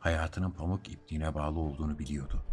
Hayatının 0.00 0.50
pamuk 0.50 0.88
ipliğine 0.88 1.34
bağlı 1.34 1.60
olduğunu 1.60 1.98
biliyordu. 1.98 2.46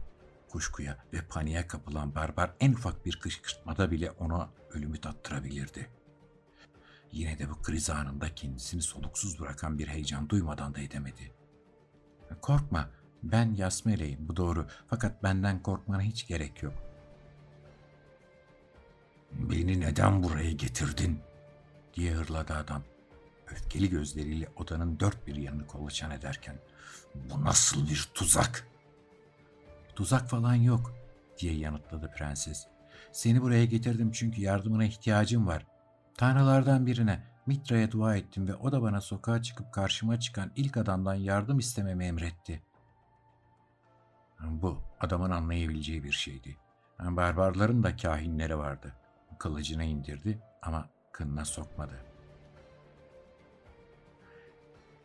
Kuşkuya 0.49 0.97
ve 1.13 1.21
paniğe 1.21 1.67
kapılan 1.67 2.15
barbar 2.15 2.53
en 2.59 2.73
ufak 2.73 3.05
bir 3.05 3.19
kışkırtmada 3.19 3.91
bile 3.91 4.11
ona 4.11 4.49
ölümü 4.71 5.01
tattırabilirdi. 5.01 5.89
Yine 7.11 7.39
de 7.39 7.49
bu 7.49 7.61
kriz 7.61 7.89
anında 7.89 8.35
kendisini 8.35 8.81
soluksuz 8.81 9.39
bırakan 9.39 9.79
bir 9.79 9.87
heyecan 9.87 10.29
duymadan 10.29 10.75
da 10.75 10.79
edemedi. 10.79 11.33
Korkma, 12.41 12.89
ben 13.23 13.53
Yasmele'yim 13.53 14.27
bu 14.27 14.35
doğru 14.35 14.67
fakat 14.87 15.23
benden 15.23 15.63
korkmana 15.63 16.01
hiç 16.01 16.27
gerek 16.27 16.63
yok. 16.63 16.73
Beni 19.31 19.79
neden 19.79 20.23
buraya 20.23 20.51
getirdin? 20.51 21.19
diye 21.93 22.13
hırladı 22.13 22.53
adam. 22.53 22.83
Öfkeli 23.47 23.89
gözleriyle 23.89 24.47
odanın 24.55 24.99
dört 24.99 25.27
bir 25.27 25.35
yanını 25.35 25.67
kolaçan 25.67 26.11
ederken. 26.11 26.55
Bu 27.15 27.45
nasıl 27.45 27.89
bir 27.89 28.09
tuzak? 28.13 28.67
Tuzak 29.95 30.29
falan 30.29 30.55
yok 30.55 30.93
diye 31.39 31.53
yanıtladı 31.53 32.11
prenses. 32.17 32.67
Seni 33.11 33.41
buraya 33.41 33.65
getirdim 33.65 34.11
çünkü 34.11 34.41
yardımına 34.41 34.85
ihtiyacım 34.85 35.47
var. 35.47 35.65
Tanrılardan 36.17 36.85
birine 36.85 37.23
Mitra'ya 37.45 37.91
dua 37.91 38.15
ettim 38.15 38.47
ve 38.47 38.55
o 38.55 38.71
da 38.71 38.81
bana 38.81 39.01
sokağa 39.01 39.41
çıkıp 39.41 39.73
karşıma 39.73 40.19
çıkan 40.19 40.51
ilk 40.55 40.77
adamdan 40.77 41.15
yardım 41.15 41.59
istememi 41.59 42.05
emretti. 42.05 42.61
Bu 44.43 44.81
adamın 44.99 45.31
anlayabileceği 45.31 46.03
bir 46.03 46.11
şeydi. 46.11 46.57
Barbarların 46.99 47.83
da 47.83 47.95
kahinleri 47.95 48.57
vardı. 48.57 48.93
Kılıcını 49.39 49.83
indirdi 49.83 50.39
ama 50.61 50.89
kınına 51.11 51.45
sokmadı. 51.45 51.93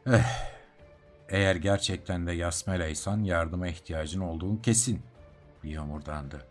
Eh, 0.07 0.57
eğer 1.29 1.57
gerçekten 1.57 2.27
de 2.27 2.33
Yasmela'ysan 2.33 3.25
yardıma 3.25 3.68
ihtiyacın 3.68 4.20
olduğun 4.20 4.57
kesin 4.57 5.03
diye 5.62 5.79
homurdandı. 5.79 6.46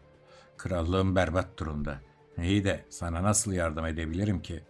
Krallığım 0.57 1.15
berbat 1.15 1.59
durumda. 1.59 1.99
İyi 2.37 2.63
de 2.63 2.85
sana 2.89 3.23
nasıl 3.23 3.53
yardım 3.53 3.85
edebilirim 3.85 4.41
ki? 4.41 4.63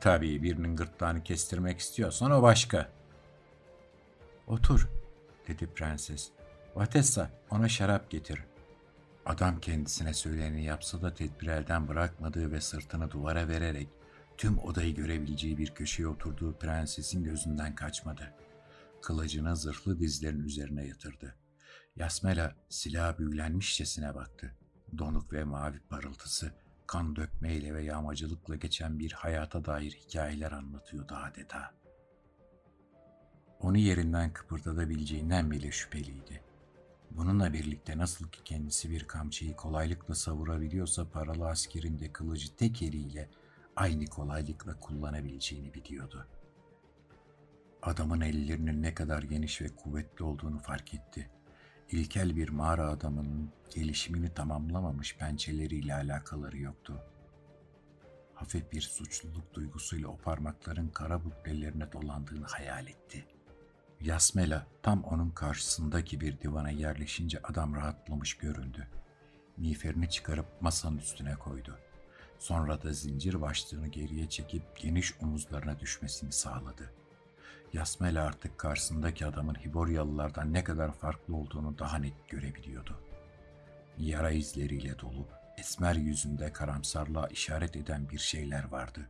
Tabii 0.00 0.42
birinin 0.42 0.76
gırtlağını 0.76 1.22
kestirmek 1.22 1.78
istiyorsan 1.78 2.30
o 2.30 2.42
başka. 2.42 2.88
Otur, 4.46 4.88
dedi 5.48 5.66
prenses. 5.66 6.30
Vatessa 6.74 7.30
ona 7.50 7.68
şarap 7.68 8.10
getir. 8.10 8.44
Adam 9.26 9.60
kendisine 9.60 10.14
söyleneni 10.14 10.64
yapsa 10.64 11.02
da 11.02 11.14
tedbir 11.14 11.46
elden 11.46 11.88
bırakmadığı 11.88 12.52
ve 12.52 12.60
sırtını 12.60 13.10
duvara 13.10 13.48
vererek 13.48 13.88
tüm 14.36 14.58
odayı 14.58 14.94
görebileceği 14.94 15.58
bir 15.58 15.74
köşeye 15.74 16.08
oturduğu 16.08 16.58
prensesin 16.58 17.24
gözünden 17.24 17.74
kaçmadı. 17.74 18.34
Kılıcını 19.02 19.56
zırhlı 19.56 19.98
dizlerin 19.98 20.44
üzerine 20.44 20.86
yatırdı. 20.86 21.34
Yasmela 21.96 22.56
silah 22.68 23.18
büyülenmişçesine 23.18 24.14
baktı. 24.14 24.54
Donuk 24.98 25.32
ve 25.32 25.44
mavi 25.44 25.80
parıltısı, 25.80 26.52
kan 26.86 27.16
dökmeyle 27.16 27.74
ve 27.74 27.82
yağmacılıkla 27.82 28.56
geçen 28.56 28.98
bir 28.98 29.12
hayata 29.12 29.64
dair 29.64 29.90
hikayeler 29.90 30.52
anlatıyordu 30.52 31.14
adeta. 31.14 31.74
Onu 33.60 33.78
yerinden 33.78 34.32
kıpırdatabileceğinden 34.32 35.50
bile 35.50 35.70
şüpheliydi. 35.70 36.49
Bununla 37.10 37.52
birlikte 37.52 37.98
nasıl 37.98 38.28
ki 38.28 38.44
kendisi 38.44 38.90
bir 38.90 39.04
kamçıyı 39.04 39.56
kolaylıkla 39.56 40.14
savurabiliyorsa 40.14 41.08
paralı 41.10 41.48
askerin 41.48 41.98
de 41.98 42.12
kılıcı 42.12 42.56
tek 42.56 42.82
eliyle 42.82 43.28
aynı 43.76 44.06
kolaylıkla 44.06 44.80
kullanabileceğini 44.80 45.74
biliyordu. 45.74 46.26
Adamın 47.82 48.20
ellerinin 48.20 48.82
ne 48.82 48.94
kadar 48.94 49.22
geniş 49.22 49.62
ve 49.62 49.68
kuvvetli 49.68 50.24
olduğunu 50.24 50.58
fark 50.58 50.94
etti. 50.94 51.30
İlkel 51.90 52.36
bir 52.36 52.48
mağara 52.48 52.88
adamının 52.88 53.50
gelişimini 53.74 54.34
tamamlamamış 54.34 55.16
pençeleriyle 55.16 55.94
alakaları 55.94 56.58
yoktu. 56.58 57.02
Hafif 58.34 58.72
bir 58.72 58.80
suçluluk 58.80 59.54
duygusuyla 59.54 60.08
o 60.08 60.16
parmakların 60.16 60.88
kara 60.88 61.24
buklelerine 61.24 61.92
dolandığını 61.92 62.46
hayal 62.46 62.86
etti. 62.86 63.26
Yasmela 64.00 64.66
tam 64.82 65.04
onun 65.04 65.30
karşısındaki 65.30 66.20
bir 66.20 66.40
divana 66.40 66.70
yerleşince 66.70 67.40
adam 67.42 67.74
rahatlamış 67.74 68.34
göründü. 68.34 68.88
Miğferini 69.56 70.10
çıkarıp 70.10 70.46
masanın 70.62 70.98
üstüne 70.98 71.34
koydu. 71.34 71.78
Sonra 72.38 72.82
da 72.82 72.92
zincir 72.92 73.40
başlığını 73.40 73.88
geriye 73.88 74.28
çekip 74.28 74.76
geniş 74.76 75.14
omuzlarına 75.22 75.80
düşmesini 75.80 76.32
sağladı. 76.32 76.92
Yasmela 77.72 78.24
artık 78.24 78.58
karşısındaki 78.58 79.26
adamın 79.26 79.54
Hiboryalılardan 79.54 80.52
ne 80.52 80.64
kadar 80.64 80.92
farklı 80.92 81.36
olduğunu 81.36 81.78
daha 81.78 81.98
net 81.98 82.28
görebiliyordu. 82.28 83.00
Yara 83.98 84.30
izleriyle 84.30 84.98
dolu, 84.98 85.28
esmer 85.58 85.94
yüzünde 85.94 86.52
karamsarlığa 86.52 87.26
işaret 87.26 87.76
eden 87.76 88.10
bir 88.10 88.18
şeyler 88.18 88.64
vardı. 88.64 89.08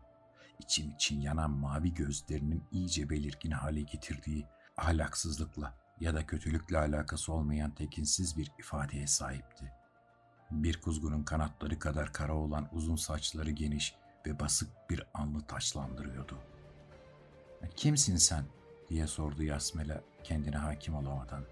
İçim 0.58 0.90
için 0.90 1.20
yanan 1.20 1.50
mavi 1.50 1.94
gözlerinin 1.94 2.64
iyice 2.72 3.10
belirgin 3.10 3.50
hale 3.50 3.80
getirdiği 3.80 4.46
ahlaksızlıkla 4.80 5.74
ya 6.00 6.14
da 6.14 6.26
kötülükle 6.26 6.78
alakası 6.78 7.32
olmayan 7.32 7.70
tekinsiz 7.70 8.36
bir 8.36 8.52
ifadeye 8.58 9.06
sahipti. 9.06 9.72
Bir 10.50 10.80
kuzgunun 10.80 11.22
kanatları 11.22 11.78
kadar 11.78 12.12
kara 12.12 12.34
olan 12.34 12.68
uzun 12.72 12.96
saçları 12.96 13.50
geniş 13.50 13.94
ve 14.26 14.40
basık 14.40 14.90
bir 14.90 15.06
anlı 15.14 15.40
taçlandırıyordu. 15.40 16.38
''Kimsin 17.76 18.16
sen?'' 18.16 18.46
diye 18.88 19.06
sordu 19.06 19.42
Yasmela 19.42 20.02
kendine 20.24 20.56
hakim 20.56 20.94
olamadan. 20.94 21.44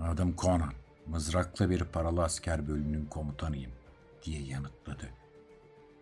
''Adım 0.00 0.36
Conan, 0.36 0.72
mızraklı 1.06 1.70
bir 1.70 1.84
paralı 1.84 2.24
asker 2.24 2.68
bölümünün 2.68 3.06
komutanıyım.'' 3.06 3.74
diye 4.22 4.42
yanıtladı. 4.42 5.08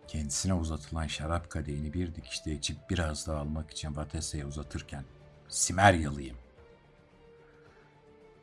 Kendisine 0.07 0.53
uzatılan 0.53 1.07
şarap 1.07 1.49
kadehini 1.49 1.93
bir 1.93 2.15
dikişte 2.15 2.51
içip 2.51 2.89
biraz 2.89 3.27
daha 3.27 3.37
almak 3.37 3.71
için 3.71 3.95
Vatesa'ya 3.95 4.47
uzatırken 4.47 5.05
Simeryalıyım. 5.51 6.37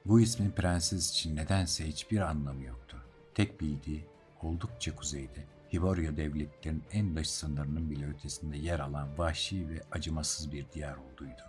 Bu 0.06 0.20
ismin 0.20 0.50
prenses 0.50 1.10
için 1.10 1.36
nedense 1.36 1.86
hiçbir 1.88 2.20
anlamı 2.20 2.64
yoktu. 2.64 2.96
Tek 3.34 3.60
bildiği 3.60 4.06
oldukça 4.42 4.96
kuzeyde, 4.96 5.44
Hiboria 5.72 6.16
devletlerinin 6.16 6.84
en 6.92 7.16
dış 7.16 7.30
sınırının 7.30 7.90
bile 7.90 8.10
ötesinde 8.10 8.56
yer 8.58 8.80
alan 8.80 9.18
vahşi 9.18 9.68
ve 9.68 9.82
acımasız 9.92 10.52
bir 10.52 10.70
diyar 10.70 10.96
olduğuydu. 10.96 11.42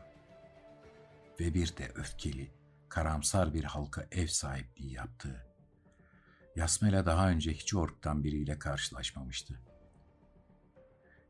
Ve 1.39 1.53
bir 1.53 1.77
de 1.77 1.91
öfkeli, 1.95 2.51
karamsar 2.89 3.53
bir 3.53 3.63
halka 3.63 4.07
ev 4.11 4.27
sahipliği 4.27 4.93
yaptığı. 4.93 5.45
Yasmela 6.55 7.05
daha 7.05 7.29
önce 7.29 7.53
hiç 7.53 7.73
orktan 7.73 8.23
biriyle 8.23 8.59
karşılaşmamıştı. 8.59 9.59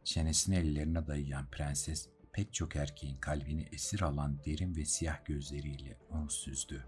Çenesini 0.03 0.55
ellerine 0.55 1.07
dayayan 1.07 1.45
prenses 1.45 2.09
pek 2.33 2.53
çok 2.53 2.75
erkeğin 2.75 3.17
kalbini 3.17 3.67
esir 3.71 4.01
alan 4.01 4.39
derin 4.45 4.75
ve 4.75 4.85
siyah 4.85 5.25
gözleriyle 5.25 5.97
onu 6.09 6.29
süzdü. 6.29 6.85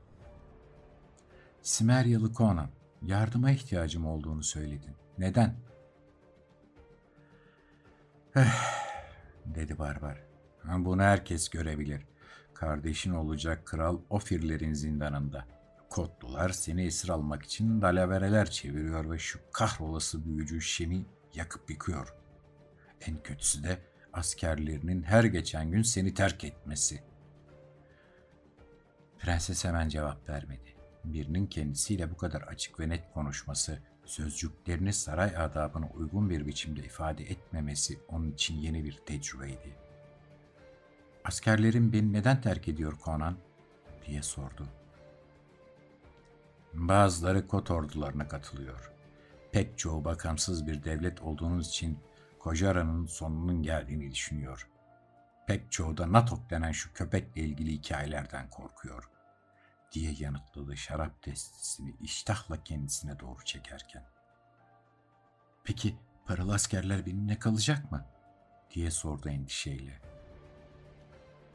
Simeryalı 1.62 2.34
Conan, 2.34 2.70
yardıma 3.02 3.52
ihtiyacım 3.52 4.06
olduğunu 4.06 4.44
söyledin. 4.44 4.96
Neden? 5.18 5.56
Eh, 8.36 8.54
dedi 9.46 9.80
Barbar. 9.80 10.24
Bunu 10.64 11.02
herkes 11.02 11.50
görebilir. 11.50 12.06
Kardeşin 12.54 13.12
olacak 13.12 13.66
kral 13.66 14.02
Ofirlerin 14.10 14.74
zindanında. 14.74 15.46
Kotlular 15.90 16.50
seni 16.50 16.86
esir 16.86 17.10
almak 17.10 17.44
için 17.44 17.82
dalavereler 17.82 18.50
çeviriyor 18.50 19.12
ve 19.12 19.20
şu 19.20 19.40
kahrolası 19.52 20.26
büyücü 20.26 20.62
Şem'i 20.62 21.06
yakıp 21.34 21.70
yıkıyor. 21.70 22.16
En 23.02 23.24
kötüsü 23.24 23.64
de 23.64 23.91
askerlerinin 24.14 25.04
her 25.04 25.24
geçen 25.24 25.72
gün 25.72 25.82
seni 25.82 26.14
terk 26.14 26.44
etmesi. 26.44 27.04
Prenses 29.20 29.66
hemen 29.66 29.90
cevap 29.90 30.30
vermedi. 30.30 30.76
Birinin 31.06 31.48
kendisiyle 31.48 32.12
bu 32.12 32.18
kadar 32.18 32.42
açık 32.42 32.80
ve 32.80 32.90
net 32.90 33.14
konuşması, 33.14 33.80
sözcüklerini 34.06 34.94
saray 34.94 35.38
adabına 35.38 35.90
uygun 35.90 36.30
bir 36.30 36.48
biçimde 36.48 36.82
ifade 36.82 37.24
etmemesi 37.24 38.00
onun 38.10 38.32
için 38.32 38.58
yeni 38.58 38.84
bir 38.84 38.98
tecrübeydi. 39.06 39.76
Askerlerin 41.24 41.94
beni 41.94 42.14
neden 42.14 42.42
terk 42.42 42.68
ediyor 42.68 42.94
Conan? 43.06 43.38
diye 44.08 44.24
sordu. 44.24 44.68
Bazıları 46.74 47.48
kot 47.48 47.72
ordularına 47.72 48.28
katılıyor. 48.28 48.92
Pek 49.52 49.78
çoğu 49.78 50.06
bakamsız 50.06 50.68
bir 50.68 50.84
devlet 50.84 51.22
olduğunuz 51.22 51.68
için 51.68 52.00
Kojara'nın 52.42 53.06
sonunun 53.06 53.64
geldiğini 53.64 54.12
düşünüyor. 54.12 54.68
Pek 55.48 55.72
çoğu 55.72 55.98
da 55.98 56.12
Natok 56.12 56.50
denen 56.50 56.72
şu 56.72 56.94
köpekle 56.94 57.42
ilgili 57.42 57.72
hikayelerden 57.72 58.50
korkuyor 58.50 59.10
diye 59.92 60.16
yanıtladı 60.20 60.78
şarap 60.78 61.22
testisini 61.22 61.96
iştahla 62.02 62.64
kendisine 62.64 63.20
doğru 63.20 63.46
çekerken. 63.46 64.04
Peki 65.64 65.96
paralı 66.26 66.54
askerler 66.54 67.06
benimle 67.06 67.40
kalacak 67.40 67.92
mı? 67.92 68.06
diye 68.72 68.92
sordu 68.92 69.30
endişeyle. 69.30 70.02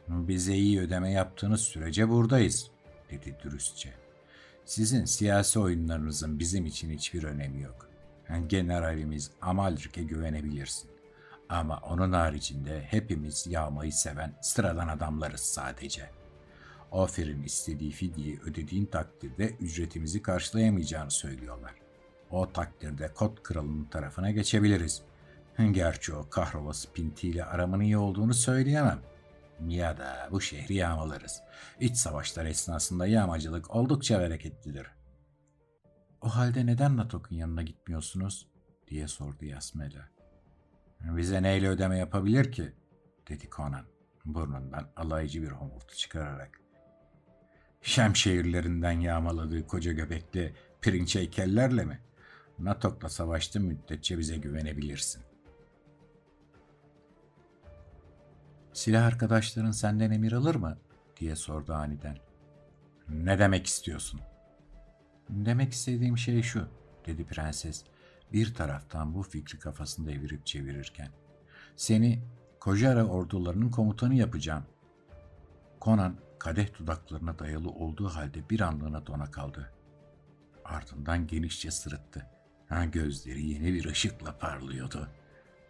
Bize 0.09 0.55
iyi 0.55 0.81
ödeme 0.81 1.13
yaptığınız 1.13 1.61
sürece 1.61 2.09
buradayız, 2.09 2.71
dedi 3.11 3.37
dürüstçe. 3.43 3.95
Sizin 4.65 5.05
siyasi 5.05 5.59
oyunlarınızın 5.59 6.39
bizim 6.39 6.67
için 6.67 6.91
hiçbir 6.91 7.23
önemi 7.23 7.63
yok. 7.63 7.86
Generalimiz 8.47 9.31
Amalrik'e 9.43 10.03
güvenebilirsin. 10.03 10.91
Ama 11.49 11.79
onun 11.79 12.13
haricinde 12.13 12.81
hepimiz 12.81 13.47
yağmayı 13.47 13.93
seven 13.93 14.35
sıradan 14.41 14.89
adamlarız 14.89 15.41
sadece. 15.41 16.11
Ofir'in 16.91 17.43
istediği 17.43 17.91
fidyeyi 17.91 18.41
ödediğin 18.41 18.87
takdirde 18.87 19.49
ücretimizi 19.61 20.23
karşılayamayacağını 20.23 21.11
söylüyorlar. 21.11 21.75
O 22.31 22.53
takdirde 22.53 23.09
Kot 23.15 23.43
Kralı'nın 23.43 23.85
tarafına 23.85 24.31
geçebiliriz. 24.31 25.03
Gerçi 25.71 26.15
o 26.15 26.29
kahrolası 26.29 26.93
pintiyle 26.93 27.45
aramın 27.45 27.81
iyi 27.81 27.97
olduğunu 27.97 28.35
söyleyemem. 28.35 28.99
Ya 29.69 29.99
da 29.99 30.29
bu 30.33 30.41
şehri 30.41 30.75
yağmalarız. 30.75 31.43
İç 31.81 31.97
savaşlar 31.97 32.45
esnasında 32.45 33.07
yağmacılık 33.07 33.75
oldukça 33.75 34.21
bereketlidir. 34.21 34.87
O 36.27 36.29
halde 36.29 36.67
neden 36.67 36.97
Natok'un 36.97 37.37
yanına 37.37 37.63
gitmiyorsunuz? 37.63 38.47
diye 38.89 39.09
sordu 39.09 39.45
Yasmela. 39.45 40.09
Bize 41.01 41.43
neyle 41.43 41.69
ödeme 41.69 41.99
yapabilir 41.99 42.53
ki? 42.53 42.73
dedi 43.29 43.49
Conan 43.57 43.85
burnundan 44.25 44.89
alaycı 44.97 45.43
bir 45.43 45.49
homurtu 45.49 45.97
çıkararak. 45.97 46.61
Şem 47.83 48.17
şehirlerinden 48.17 49.01
yağmaladığı 49.01 49.67
koca 49.67 49.93
göbekli 49.93 50.55
pirinç 50.81 51.15
heykellerle 51.17 51.85
mi? 51.85 52.01
Natok'la 52.59 53.09
savaştığın 53.09 53.63
müddetçe 53.63 54.19
bize 54.19 54.37
güvenebilirsin. 54.37 55.23
Silah 58.73 59.07
arkadaşların 59.07 59.71
senden 59.71 60.11
emir 60.11 60.33
alır 60.33 60.55
mı? 60.55 60.79
diye 61.17 61.37
sordu 61.37 61.75
aniden. 61.75 62.19
Ne 63.09 63.39
demek 63.39 63.67
istiyorsun? 63.67 64.21
Demek 65.29 65.73
istediğim 65.73 66.19
şey 66.19 66.43
şu, 66.43 66.69
dedi 67.07 67.25
prenses 67.25 67.85
bir 68.33 68.55
taraftan 68.55 69.15
bu 69.15 69.23
fikri 69.23 69.59
kafasında 69.59 70.11
evirip 70.11 70.47
çevirirken. 70.47 71.09
Seni 71.77 72.23
Kojara 72.61 73.05
ordularının 73.05 73.71
komutanı 73.71 74.15
yapacağım. 74.15 74.65
Conan 75.83 76.17
kadeh 76.39 76.79
dudaklarına 76.79 77.39
dayalı 77.39 77.71
olduğu 77.71 78.09
halde 78.09 78.51
bir 78.51 78.61
anlığına 78.61 79.07
dona 79.07 79.31
kaldı. 79.31 79.73
Ardından 80.65 81.27
genişçe 81.27 81.71
sırıttı. 81.71 82.27
Ha, 82.69 82.85
gözleri 82.85 83.47
yeni 83.47 83.75
bir 83.75 83.85
ışıkla 83.85 84.39
parlıyordu. 84.39 85.09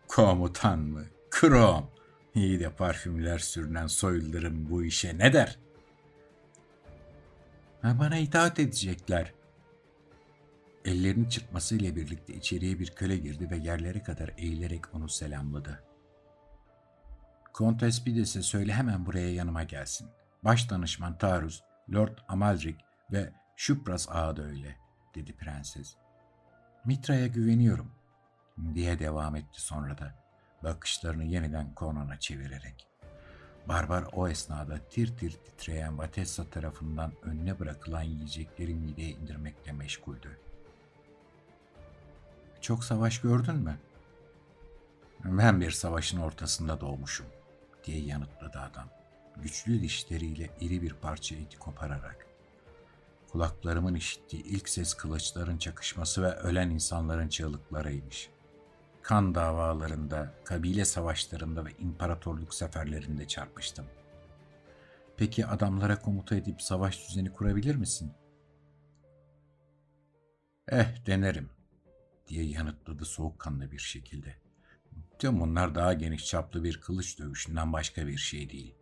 Komutan 0.09 0.79
mı? 0.79 1.05
Krom! 1.31 1.91
İyi 2.35 2.61
de 2.61 2.71
parfümler 2.71 3.39
sürünen 3.39 3.87
soyluların 3.87 4.71
bu 4.71 4.85
işe 4.85 5.19
ne 5.19 5.33
der? 5.33 5.59
Ha, 7.83 7.99
bana 7.99 8.19
itaat 8.19 8.59
edecekler. 8.59 9.33
Ellerini 10.87 11.31
çırpmasıyla 11.31 11.97
birlikte 11.97 12.35
içeriye 12.35 12.79
bir 12.79 12.91
köle 12.91 13.17
girdi 13.17 13.51
ve 13.51 13.57
yerlere 13.57 14.03
kadar 14.03 14.31
eğilerek 14.39 14.95
onu 14.95 15.09
selamladı. 15.09 15.83
Kontes 17.53 18.07
Bides'e 18.07 18.43
söyle 18.43 18.73
hemen 18.73 19.07
buraya 19.07 19.33
yanıma 19.33 19.63
gelsin. 19.63 20.09
Baş 20.45 20.71
danışman 20.71 21.19
Tarus, 21.19 21.63
Lord 21.95 22.19
Amalric 22.29 22.77
ve 23.13 23.33
Şüpras 23.57 24.09
ağa 24.11 24.37
da 24.37 24.43
öyle, 24.43 24.77
dedi 25.15 25.33
prenses. 25.33 25.95
Mitra'ya 26.85 27.27
güveniyorum, 27.27 27.91
diye 28.75 28.99
devam 28.99 29.37
etti 29.37 29.61
sonra 29.61 29.99
da, 29.99 30.15
bakışlarını 30.65 31.25
yeniden 31.25 31.73
Conan'a 31.77 32.21
çevirerek. 32.21 32.87
Barbar 33.69 34.05
o 34.13 34.29
esnada 34.29 34.79
tir 34.79 35.17
tir 35.17 35.31
titreyen 35.31 35.99
Vatessa 35.99 36.51
tarafından 36.51 37.13
önüne 37.23 37.59
bırakılan 37.59 38.03
yiyecekleri 38.03 38.75
mideye 38.75 39.11
indirmekle 39.11 39.73
meşguldü. 39.73 40.46
Çok 42.67 42.85
savaş 42.85 43.21
gördün 43.21 43.57
mü? 43.57 43.79
Ben 45.25 45.61
bir 45.61 45.71
savaşın 45.71 46.19
ortasında 46.19 46.81
doğmuşum, 46.81 47.27
diye 47.85 48.01
yanıtladı 48.01 48.59
adam 48.59 48.89
güçlü 49.37 49.83
dişleriyle 49.83 50.51
iri 50.61 50.83
bir 50.83 50.95
parça 50.95 51.37
eti 51.37 51.59
kopararak. 51.59 52.27
Kulaklarımın 53.33 53.95
işittiği 53.95 54.43
ilk 54.43 54.69
ses 54.69 54.95
kılıçların 54.95 55.59
çakışması 55.59 56.23
ve 56.23 56.33
ölen 56.33 56.71
insanların 56.71 57.29
çığlıklarıymış. 57.29 58.31
Kan 59.03 59.35
davalarında, 59.35 60.35
kabile 60.45 60.85
savaşlarında 60.85 61.65
ve 61.65 61.71
imparatorluk 61.79 62.55
seferlerinde 62.55 63.29
çarpıştım. 63.29 63.87
Peki 65.17 65.47
adamlara 65.47 66.01
komuta 66.01 66.37
edip 66.37 66.63
savaş 66.63 67.09
düzeni 67.09 67.33
kurabilir 67.33 67.75
misin? 67.75 68.13
Eh 70.69 71.07
denerim, 71.07 71.56
diye 72.29 72.45
yanıtladı 72.45 73.05
soğukkanlı 73.05 73.73
bir 73.73 73.79
şekilde. 73.79 74.35
Tüm 75.19 75.41
bunlar 75.41 75.75
daha 75.75 75.93
geniş 75.93 76.27
çaplı 76.27 76.65
bir 76.65 76.81
kılıç 76.81 77.19
dövüşünden 77.19 77.73
başka 77.73 78.07
bir 78.07 78.17
şey 78.17 78.51
değil. 78.51 78.75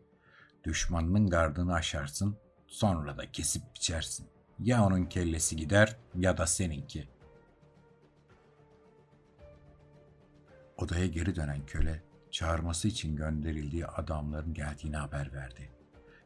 Düşmanının 0.64 1.30
gardını 1.30 1.74
aşarsın, 1.74 2.36
sonra 2.66 3.18
da 3.18 3.32
kesip 3.32 3.62
biçersin. 3.74 4.26
Ya 4.59 4.86
onun 4.86 5.05
kellesi 5.05 5.57
gider 5.57 5.97
ya 6.14 6.36
da 6.36 6.47
seninki. 6.47 7.09
Odaya 10.76 11.07
geri 11.07 11.36
dönen 11.36 11.66
köle, 11.66 12.03
çağırması 12.30 12.88
için 12.88 13.16
gönderildiği 13.16 13.86
adamların 13.86 14.55
geldiğini 14.55 14.97
haber 14.97 15.32
verdi. 15.32 15.70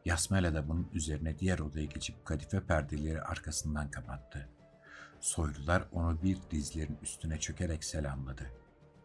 Yasmela 0.05 0.55
da 0.55 0.69
bunun 0.69 0.89
üzerine 0.93 1.39
diğer 1.39 1.59
odaya 1.59 1.85
geçip 1.85 2.25
kadife 2.25 2.61
perdeleri 2.61 3.23
arkasından 3.23 3.91
kapattı. 3.91 4.49
Soylular 5.21 5.85
onu 5.93 6.23
bir 6.23 6.39
dizlerin 6.51 6.99
üstüne 7.03 7.41
çökerek 7.41 7.85
selamladı. 7.85 8.51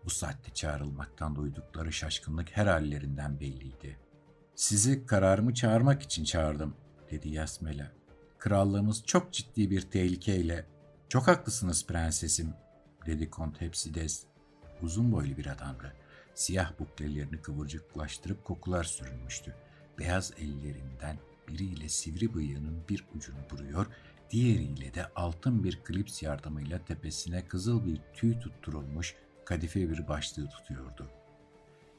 Bu 0.05 0.09
saatte 0.09 0.53
çağrılmaktan 0.53 1.35
duydukları 1.35 1.93
şaşkınlık 1.93 2.57
her 2.57 2.65
hallerinden 2.65 3.39
belliydi. 3.39 3.99
Sizi 4.55 5.05
kararımı 5.05 5.53
çağırmak 5.53 6.01
için 6.01 6.23
çağırdım, 6.23 6.75
dedi 7.11 7.29
Yasmela. 7.29 7.91
Krallığımız 8.39 9.03
çok 9.05 9.33
ciddi 9.33 9.71
bir 9.71 9.81
tehlikeyle. 9.81 10.65
Çok 11.09 11.27
haklısınız 11.27 11.87
prensesim, 11.87 12.53
dedi 13.05 13.29
Kont 13.29 13.61
Hepsides. 13.61 14.23
Uzun 14.81 15.11
boylu 15.11 15.37
bir 15.37 15.45
adamdı. 15.45 15.93
Siyah 16.35 16.79
buklelerini 16.79 17.41
kıvırcıklaştırıp 17.41 18.45
kokular 18.45 18.83
sürünmüştü. 18.83 19.55
Beyaz 19.99 20.33
ellerinden 20.37 21.17
biriyle 21.47 21.89
sivri 21.89 22.33
bıyığının 22.33 22.83
bir 22.89 23.05
ucunu 23.15 23.39
vuruyor, 23.51 23.87
diğeriyle 24.29 24.93
de 24.93 25.05
altın 25.15 25.63
bir 25.63 25.83
klips 25.83 26.23
yardımıyla 26.23 26.85
tepesine 26.85 27.47
kızıl 27.47 27.85
bir 27.85 28.01
tüy 28.13 28.39
tutturulmuş 28.39 29.15
kadife 29.45 29.89
bir 29.89 30.07
başlığı 30.07 30.49
tutuyordu. 30.49 31.09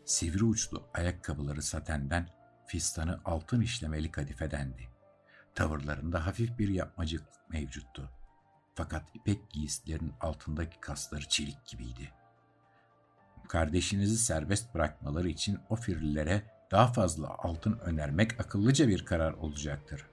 Sivri 0.05 0.45
uçlu 0.45 0.83
ayakkabıları 0.95 1.63
satenden, 1.63 2.29
fistanı 2.67 3.21
altın 3.25 3.61
işlemeli 3.61 4.11
kadifedendi. 4.11 4.89
Tavırlarında 5.55 6.27
hafif 6.27 6.59
bir 6.59 6.69
yapmacık 6.69 7.23
mevcuttu. 7.49 8.11
Fakat 8.75 9.03
ipek 9.15 9.51
giysilerin 9.51 10.13
altındaki 10.21 10.81
kasları 10.81 11.29
çelik 11.29 11.67
gibiydi. 11.67 12.11
Kardeşinizi 13.49 14.19
serbest 14.19 14.75
bırakmaları 14.75 15.29
için 15.29 15.59
o 15.69 15.77
firlilere 15.77 16.43
daha 16.71 16.93
fazla 16.93 17.29
altın 17.29 17.79
önermek 17.79 18.41
akıllıca 18.41 18.89
bir 18.89 19.05
karar 19.05 19.33
olacaktır. 19.33 20.07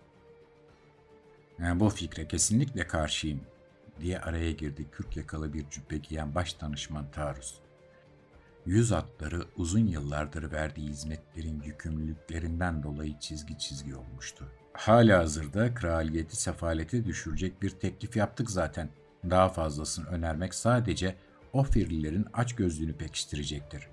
Yani 1.61 1.79
bu 1.79 1.89
fikre 1.89 2.27
kesinlikle 2.27 2.87
karşıyım 2.87 3.41
diye 3.99 4.19
araya 4.19 4.51
girdi 4.51 4.85
kürk 4.91 5.17
yakalı 5.17 5.53
bir 5.53 5.69
cübbe 5.69 5.97
giyen 5.97 6.35
baş 6.35 6.61
danışman 6.61 7.11
Tarus. 7.11 7.55
Yüz 8.65 8.91
atları 8.91 9.45
uzun 9.57 9.87
yıllardır 9.87 10.51
verdiği 10.51 10.89
hizmetlerin 10.89 11.61
yükümlülüklerinden 11.61 12.83
dolayı 12.83 13.19
çizgi 13.19 13.57
çizgi 13.57 13.95
olmuştu. 13.95 14.47
Hala 14.73 15.19
hazırda 15.19 15.73
kraliyeti 15.73 16.35
sefalete 16.35 17.05
düşürecek 17.05 17.61
bir 17.61 17.69
teklif 17.69 18.15
yaptık 18.15 18.51
zaten. 18.51 18.89
Daha 19.29 19.49
fazlasını 19.49 20.05
önermek 20.05 20.55
sadece 20.55 21.15
o 21.53 21.63
firlilerin 21.63 22.25
aç 22.33 22.55
gözlüğünü 22.55 22.93
pekiştirecektir. 22.93 23.87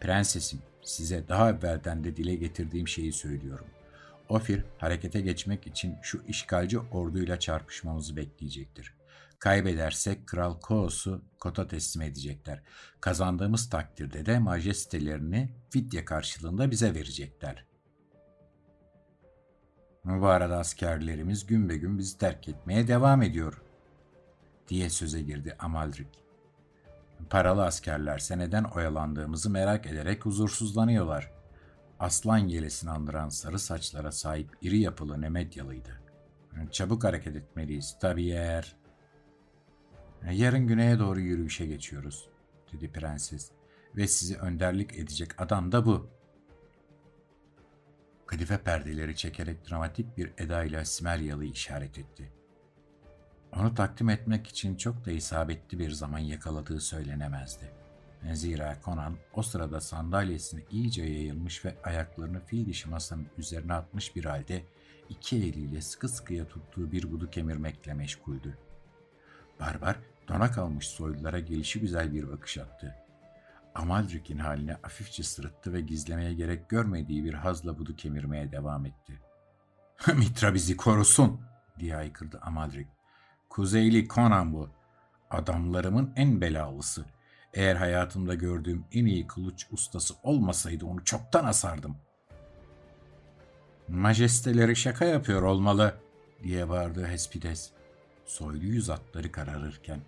Prensesim, 0.00 0.60
size 0.82 1.28
daha 1.28 1.50
evvelden 1.50 2.04
de 2.04 2.16
dile 2.16 2.34
getirdiğim 2.34 2.88
şeyi 2.88 3.12
söylüyorum. 3.12 3.66
Ofir 4.28 4.64
harekete 4.78 5.20
geçmek 5.20 5.66
için 5.66 5.96
şu 6.02 6.22
işgalci 6.28 6.78
orduyla 6.78 7.38
çarpışmamızı 7.38 8.16
bekleyecektir. 8.16 8.94
Kaybedersek 9.38 10.26
Kral 10.26 10.60
Koos'u 10.60 11.22
kota 11.40 11.68
teslim 11.68 12.02
edecekler. 12.02 12.62
Kazandığımız 13.00 13.70
takdirde 13.70 14.26
de 14.26 14.38
majestelerini 14.38 15.48
fidye 15.70 16.04
karşılığında 16.04 16.70
bize 16.70 16.94
verecekler. 16.94 17.64
Bu 20.04 20.26
arada 20.26 20.58
askerlerimiz 20.58 21.46
gün 21.46 21.68
be 21.68 21.76
gün 21.76 21.98
bizi 21.98 22.18
terk 22.18 22.48
etmeye 22.48 22.88
devam 22.88 23.22
ediyor, 23.22 23.62
diye 24.68 24.90
söze 24.90 25.22
girdi 25.22 25.56
Amalrik. 25.58 26.08
Paralı 27.30 27.64
askerler 27.64 28.18
seneden 28.18 28.64
oyalandığımızı 28.64 29.50
merak 29.50 29.86
ederek 29.86 30.24
huzursuzlanıyorlar. 30.24 31.37
Aslan 32.00 32.38
yelesini 32.38 32.90
andıran 32.90 33.28
sarı 33.28 33.58
saçlara 33.58 34.12
sahip 34.12 34.50
iri 34.62 34.78
yapılı 34.78 35.20
Nemedyalıydı. 35.20 36.00
Çabuk 36.70 37.04
hareket 37.04 37.36
etmeliyiz. 37.36 37.96
Tabii 38.00 38.30
eğer... 38.30 38.76
Yarın 40.30 40.66
güneye 40.66 40.98
doğru 40.98 41.20
yürüyüşe 41.20 41.66
geçiyoruz, 41.66 42.28
dedi 42.72 42.92
prenses. 42.92 43.50
Ve 43.96 44.06
sizi 44.06 44.38
önderlik 44.38 44.94
edecek 44.94 45.40
adam 45.40 45.72
da 45.72 45.86
bu. 45.86 46.10
Kadife 48.26 48.58
perdeleri 48.58 49.16
çekerek 49.16 49.70
dramatik 49.70 50.16
bir 50.16 50.32
edayla 50.38 50.84
Simeryalı'yı 50.84 51.50
işaret 51.50 51.98
etti. 51.98 52.32
Onu 53.52 53.74
takdim 53.74 54.08
etmek 54.08 54.46
için 54.46 54.76
çok 54.76 55.06
da 55.06 55.10
isabetli 55.10 55.78
bir 55.78 55.90
zaman 55.90 56.18
yakaladığı 56.18 56.80
söylenemezdi. 56.80 57.77
Zira 58.32 58.76
Conan 58.84 59.16
o 59.34 59.42
sırada 59.42 59.80
sandalyesine 59.80 60.62
iyice 60.70 61.02
yayılmış 61.02 61.64
ve 61.64 61.76
ayaklarını 61.84 62.40
fil 62.40 62.66
dişi 62.66 62.88
masanın 62.88 63.26
üzerine 63.38 63.74
atmış 63.74 64.16
bir 64.16 64.24
halde 64.24 64.64
iki 65.08 65.36
eliyle 65.36 65.80
sıkı 65.80 66.08
sıkıya 66.08 66.48
tuttuğu 66.48 66.92
bir 66.92 67.12
budu 67.12 67.30
kemirmekle 67.30 67.94
meşguldü. 67.94 68.58
Barbar 69.60 69.96
dona 70.28 70.50
kalmış 70.50 70.88
soylulara 70.88 71.38
gelişi 71.40 71.80
güzel 71.80 72.14
bir 72.14 72.28
bakış 72.28 72.58
attı. 72.58 72.94
Amaldrik'in 73.74 74.38
haline 74.38 74.76
hafifçe 74.82 75.22
sırıttı 75.22 75.72
ve 75.72 75.80
gizlemeye 75.80 76.34
gerek 76.34 76.68
görmediği 76.68 77.24
bir 77.24 77.34
hazla 77.34 77.78
budu 77.78 77.96
kemirmeye 77.96 78.52
devam 78.52 78.86
etti. 78.86 79.20
Mitra 80.14 80.54
bizi 80.54 80.76
korusun 80.76 81.40
diye 81.78 81.96
aykırdı 81.96 82.38
Amaldrik. 82.42 82.88
Kuzeyli 83.48 84.08
Conan 84.08 84.52
bu. 84.52 84.70
Adamlarımın 85.30 86.12
en 86.16 86.40
belalısı. 86.40 87.04
Eğer 87.58 87.76
hayatımda 87.76 88.34
gördüğüm 88.34 88.84
en 88.92 89.06
iyi 89.06 89.26
kılıç 89.26 89.66
ustası 89.70 90.14
olmasaydı 90.22 90.86
onu 90.86 91.04
çoktan 91.04 91.44
asardım. 91.44 91.96
Majesteleri 93.88 94.76
şaka 94.76 95.04
yapıyor 95.04 95.42
olmalı 95.42 95.94
diye 96.42 96.68
bağırdı 96.68 97.06
Hespides. 97.06 97.70
Soylu 98.26 98.64
yüz 98.64 98.90
atları 98.90 99.32
kararırken. 99.32 100.00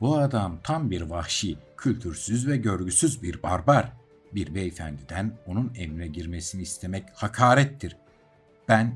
Bu 0.00 0.18
adam 0.18 0.58
tam 0.62 0.90
bir 0.90 1.02
vahşi, 1.02 1.58
kültürsüz 1.76 2.48
ve 2.48 2.56
görgüsüz 2.56 3.22
bir 3.22 3.42
barbar. 3.42 3.92
Bir 4.34 4.54
beyefendiden 4.54 5.38
onun 5.46 5.72
emrine 5.76 6.06
girmesini 6.06 6.62
istemek 6.62 7.04
hakarettir. 7.14 7.96
Ben 8.68 8.94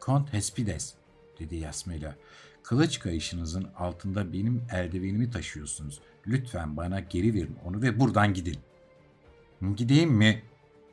Kont 0.00 0.32
Hespides 0.32 0.94
dedi 1.38 1.56
Yasmela. 1.56 2.14
Kılıç 2.66 2.98
kayışınızın 2.98 3.68
altında 3.76 4.32
benim 4.32 4.64
eldivenimi 4.72 5.30
taşıyorsunuz. 5.30 6.00
Lütfen 6.26 6.76
bana 6.76 7.00
geri 7.00 7.34
verin 7.34 7.58
onu 7.64 7.82
ve 7.82 8.00
buradan 8.00 8.34
gidin. 8.34 8.58
Gideyim 9.76 10.10
mi? 10.10 10.42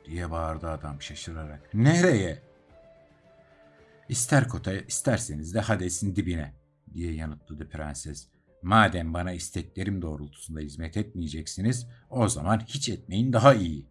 diye 0.04 0.30
bağırdı 0.30 0.70
adam 0.70 1.02
şaşırarak. 1.02 1.74
Nereye? 1.74 2.42
İster 4.08 4.48
kotaya 4.48 4.80
isterseniz 4.80 5.54
de 5.54 5.60
Hades'in 5.60 6.16
dibine 6.16 6.54
diye 6.94 7.14
yanıtladı 7.14 7.68
prenses. 7.68 8.26
Madem 8.62 9.14
bana 9.14 9.32
isteklerim 9.32 10.02
doğrultusunda 10.02 10.60
hizmet 10.60 10.96
etmeyeceksiniz, 10.96 11.86
o 12.10 12.28
zaman 12.28 12.60
hiç 12.66 12.88
etmeyin 12.88 13.32
daha 13.32 13.54
iyi. 13.54 13.86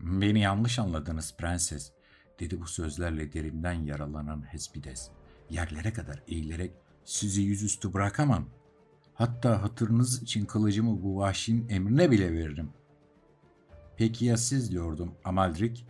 Beni 0.00 0.40
yanlış 0.40 0.78
anladınız 0.78 1.36
prenses 1.36 1.92
dedi 2.40 2.60
bu 2.60 2.66
sözlerle 2.66 3.32
derinden 3.32 3.82
yaralanan 3.82 4.52
Hespides. 4.52 5.10
Yerlere 5.50 5.92
kadar 5.92 6.22
eğilerek 6.28 6.72
sizi 7.04 7.42
yüzüstü 7.42 7.92
bırakamam. 7.92 8.48
Hatta 9.14 9.62
hatırınız 9.62 10.22
için 10.22 10.44
kılıcımı 10.44 11.02
bu 11.02 11.16
vahşinin 11.16 11.68
emrine 11.68 12.10
bile 12.10 12.32
veririm. 12.32 12.70
Peki 13.96 14.24
ya 14.24 14.36
siz 14.36 14.70
diyordum 14.70 15.14
Amaldrik? 15.24 15.86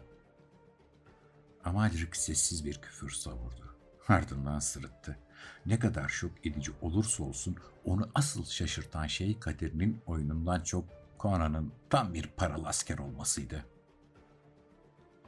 Amaldrik 1.65 2.17
sessiz 2.17 2.65
bir 2.67 2.75
küfür 2.75 3.11
savurdu. 3.11 3.77
Ardından 4.09 4.59
sırıttı. 4.59 5.19
Ne 5.67 5.79
kadar 5.79 6.09
şok 6.09 6.47
edici 6.47 6.73
olursa 6.83 7.25
olsun 7.25 7.57
onu 7.85 8.11
asıl 8.15 8.45
şaşırtan 8.45 9.07
şey 9.07 9.39
kaderinin 9.39 10.01
oyunundan 10.07 10.61
çok 10.61 10.85
Conan'ın 11.21 11.73
tam 11.91 12.15
bir 12.15 12.27
paralı 12.37 12.69
asker 12.69 12.99
olmasıydı.'' 12.99 13.75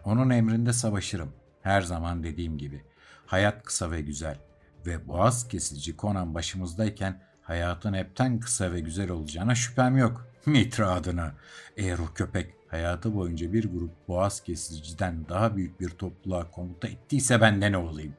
Onun 0.06 0.30
emrinde 0.30 0.72
savaşırım. 0.72 1.32
Her 1.62 1.82
zaman 1.82 2.22
dediğim 2.22 2.58
gibi. 2.58 2.84
Hayat 3.26 3.62
kısa 3.64 3.90
ve 3.90 4.00
güzel. 4.00 4.38
Ve 4.86 5.08
boğaz 5.08 5.48
kesici 5.48 5.96
Conan 5.96 6.34
başımızdayken 6.34 7.22
hayatın 7.42 7.94
hepten 7.94 8.40
kısa 8.40 8.72
ve 8.72 8.80
güzel 8.80 9.10
olacağına 9.10 9.54
şüphem 9.54 9.96
yok. 9.96 10.26
Mitra 10.46 10.90
adına. 10.90 11.34
Eğer 11.76 11.98
o 11.98 12.14
köpek 12.14 12.54
hayatı 12.68 13.14
boyunca 13.14 13.52
bir 13.52 13.72
grup 13.72 14.08
boğaz 14.08 14.42
kesiciden 14.42 15.28
daha 15.28 15.56
büyük 15.56 15.80
bir 15.80 15.90
topluluğa 15.90 16.50
komuta 16.50 16.88
ettiyse 16.88 17.40
ben 17.40 17.62
de 17.62 17.72
ne 17.72 17.76
olayım? 17.76 18.14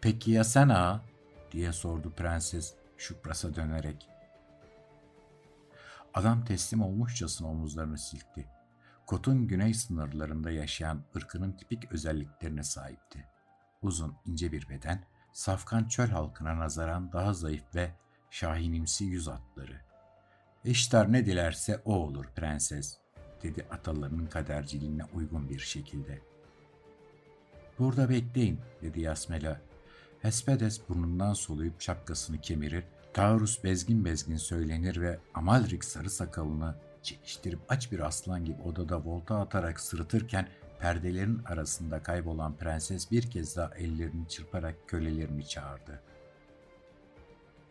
Peki 0.00 0.30
ya 0.30 0.44
sen 0.44 0.68
ağa? 0.68 1.00
diye 1.52 1.72
sordu 1.72 2.12
prenses 2.16 2.74
Şupras'a 2.96 3.54
dönerek. 3.54 4.08
Adam 6.14 6.44
teslim 6.44 6.82
olmuşçasına 6.82 7.48
omuzlarını 7.48 7.98
silkti. 7.98 8.46
Kot'un 9.12 9.48
güney 9.48 9.74
sınırlarında 9.74 10.50
yaşayan 10.50 11.02
ırkının 11.16 11.52
tipik 11.52 11.92
özelliklerine 11.92 12.62
sahipti. 12.62 13.26
Uzun, 13.82 14.16
ince 14.26 14.52
bir 14.52 14.68
beden, 14.68 15.04
safkan 15.32 15.88
çöl 15.88 16.08
halkına 16.08 16.58
nazaran 16.58 17.12
daha 17.12 17.34
zayıf 17.34 17.74
ve 17.74 17.90
şahinimsi 18.30 19.04
yüz 19.04 19.28
atları. 19.28 19.80
Eştar 20.64 21.12
ne 21.12 21.26
dilerse 21.26 21.82
o 21.84 21.94
olur 21.94 22.24
prenses, 22.36 22.98
dedi 23.42 23.66
atalarının 23.70 24.26
kaderciliğine 24.26 25.04
uygun 25.14 25.48
bir 25.48 25.58
şekilde. 25.58 26.18
Burada 27.78 28.08
bekleyin, 28.08 28.60
dedi 28.82 29.00
Yasmela. 29.00 29.60
Hespedes 30.22 30.88
burnundan 30.88 31.32
soluyup 31.32 31.80
şapkasını 31.80 32.40
kemirir, 32.40 32.84
Taurus 33.14 33.64
bezgin 33.64 34.04
bezgin 34.04 34.36
söylenir 34.36 35.00
ve 35.00 35.18
Amalrik 35.34 35.84
sarı 35.84 36.10
sakalını 36.10 36.74
çekiştirip 37.02 37.60
aç 37.68 37.92
bir 37.92 38.00
aslan 38.00 38.44
gibi 38.44 38.62
odada 38.62 39.04
volta 39.04 39.40
atarak 39.40 39.80
sırıtırken 39.80 40.48
perdelerin 40.78 41.42
arasında 41.44 42.02
kaybolan 42.02 42.56
prenses 42.56 43.10
bir 43.10 43.30
kez 43.30 43.56
daha 43.56 43.74
ellerini 43.74 44.28
çırparak 44.28 44.88
kölelerini 44.88 45.48
çağırdı. 45.48 46.02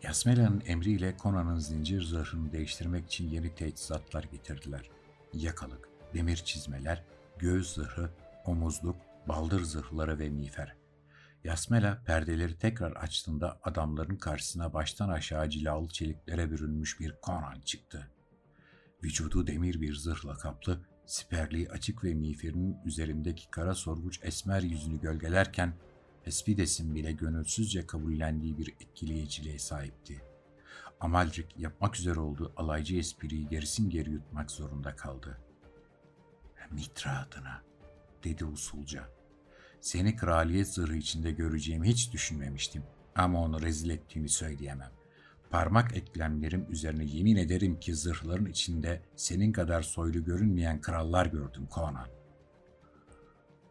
Yasmela'nın 0.03 0.63
emriyle 0.65 1.15
Conan'ın 1.21 1.59
zincir 1.59 2.01
zırhını 2.01 2.51
değiştirmek 2.51 3.05
için 3.05 3.29
yeni 3.29 3.55
teçhizatlar 3.55 4.23
getirdiler. 4.23 4.89
Yakalık, 5.34 5.89
demir 6.13 6.36
çizmeler, 6.36 7.03
göğüs 7.38 7.73
zırhı, 7.73 8.09
omuzluk, 8.45 8.95
baldır 9.27 9.63
zırhları 9.63 10.19
ve 10.19 10.29
miğfer. 10.29 10.75
Yasmela 11.43 12.01
perdeleri 12.05 12.57
tekrar 12.57 12.91
açtığında 12.91 13.59
adamların 13.63 14.15
karşısına 14.15 14.73
baştan 14.73 15.09
aşağı 15.09 15.49
cilalı 15.49 15.88
çeliklere 15.88 16.51
bürünmüş 16.51 16.99
bir 16.99 17.15
Conan 17.23 17.61
çıktı. 17.65 18.11
Vücudu 19.03 19.47
demir 19.47 19.81
bir 19.81 19.95
zırhla 19.95 20.33
kaplı, 20.33 20.79
siperliği 21.05 21.69
açık 21.69 22.03
ve 22.03 22.13
miğferinin 22.13 22.77
üzerindeki 22.85 23.49
kara 23.49 23.75
sorguç 23.75 24.19
esmer 24.23 24.61
yüzünü 24.61 25.01
gölgelerken 25.01 25.73
Espides'in 26.25 26.95
bile 26.95 27.11
gönülsüzce 27.11 27.87
kabullendiği 27.87 28.57
bir 28.57 28.69
etkileyiciliğe 28.69 29.59
sahipti. 29.59 30.21
Amalrik 30.99 31.59
yapmak 31.59 31.99
üzere 31.99 32.19
olduğu 32.19 32.53
alaycı 32.57 32.97
espriyi 32.97 33.49
gerisin 33.49 33.89
geri 33.89 34.11
yutmak 34.11 34.51
zorunda 34.51 34.95
kaldı. 34.95 35.37
Mitra 36.71 37.19
adına, 37.19 37.61
dedi 38.23 38.45
usulca. 38.45 39.09
Seni 39.81 40.15
kraliyet 40.15 40.67
zırhı 40.67 40.95
içinde 40.95 41.31
göreceğimi 41.31 41.87
hiç 41.87 42.13
düşünmemiştim. 42.13 42.83
Ama 43.15 43.41
onu 43.41 43.61
rezil 43.61 43.89
ettiğimi 43.89 44.29
söyleyemem. 44.29 44.91
Parmak 45.51 45.97
eklemlerim 45.97 46.65
üzerine 46.69 47.03
yemin 47.03 47.35
ederim 47.35 47.79
ki 47.79 47.95
zırhların 47.95 48.45
içinde 48.45 49.01
senin 49.15 49.51
kadar 49.51 49.81
soylu 49.81 50.23
görünmeyen 50.23 50.81
krallar 50.81 51.25
gördüm 51.25 51.67
Conan. 51.75 52.07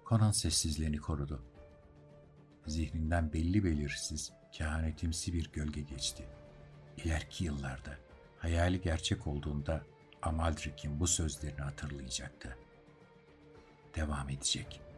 Conan 0.09 0.31
sessizliğini 0.31 0.99
korudu. 0.99 1.43
Zihninden 2.67 3.33
belli 3.33 3.65
belirsiz, 3.65 4.33
kehanetimsi 4.53 5.33
bir 5.33 5.53
gölge 5.53 5.81
geçti. 5.81 6.25
İleriki 6.97 7.45
yıllarda, 7.45 7.99
hayali 8.39 8.81
gerçek 8.81 9.27
olduğunda 9.27 9.83
Amaldrik'in 10.23 11.01
bu 11.01 11.07
sözlerini 11.07 11.61
hatırlayacaktı. 11.61 12.57
Devam 13.97 14.31
edecek.'' 14.31 14.90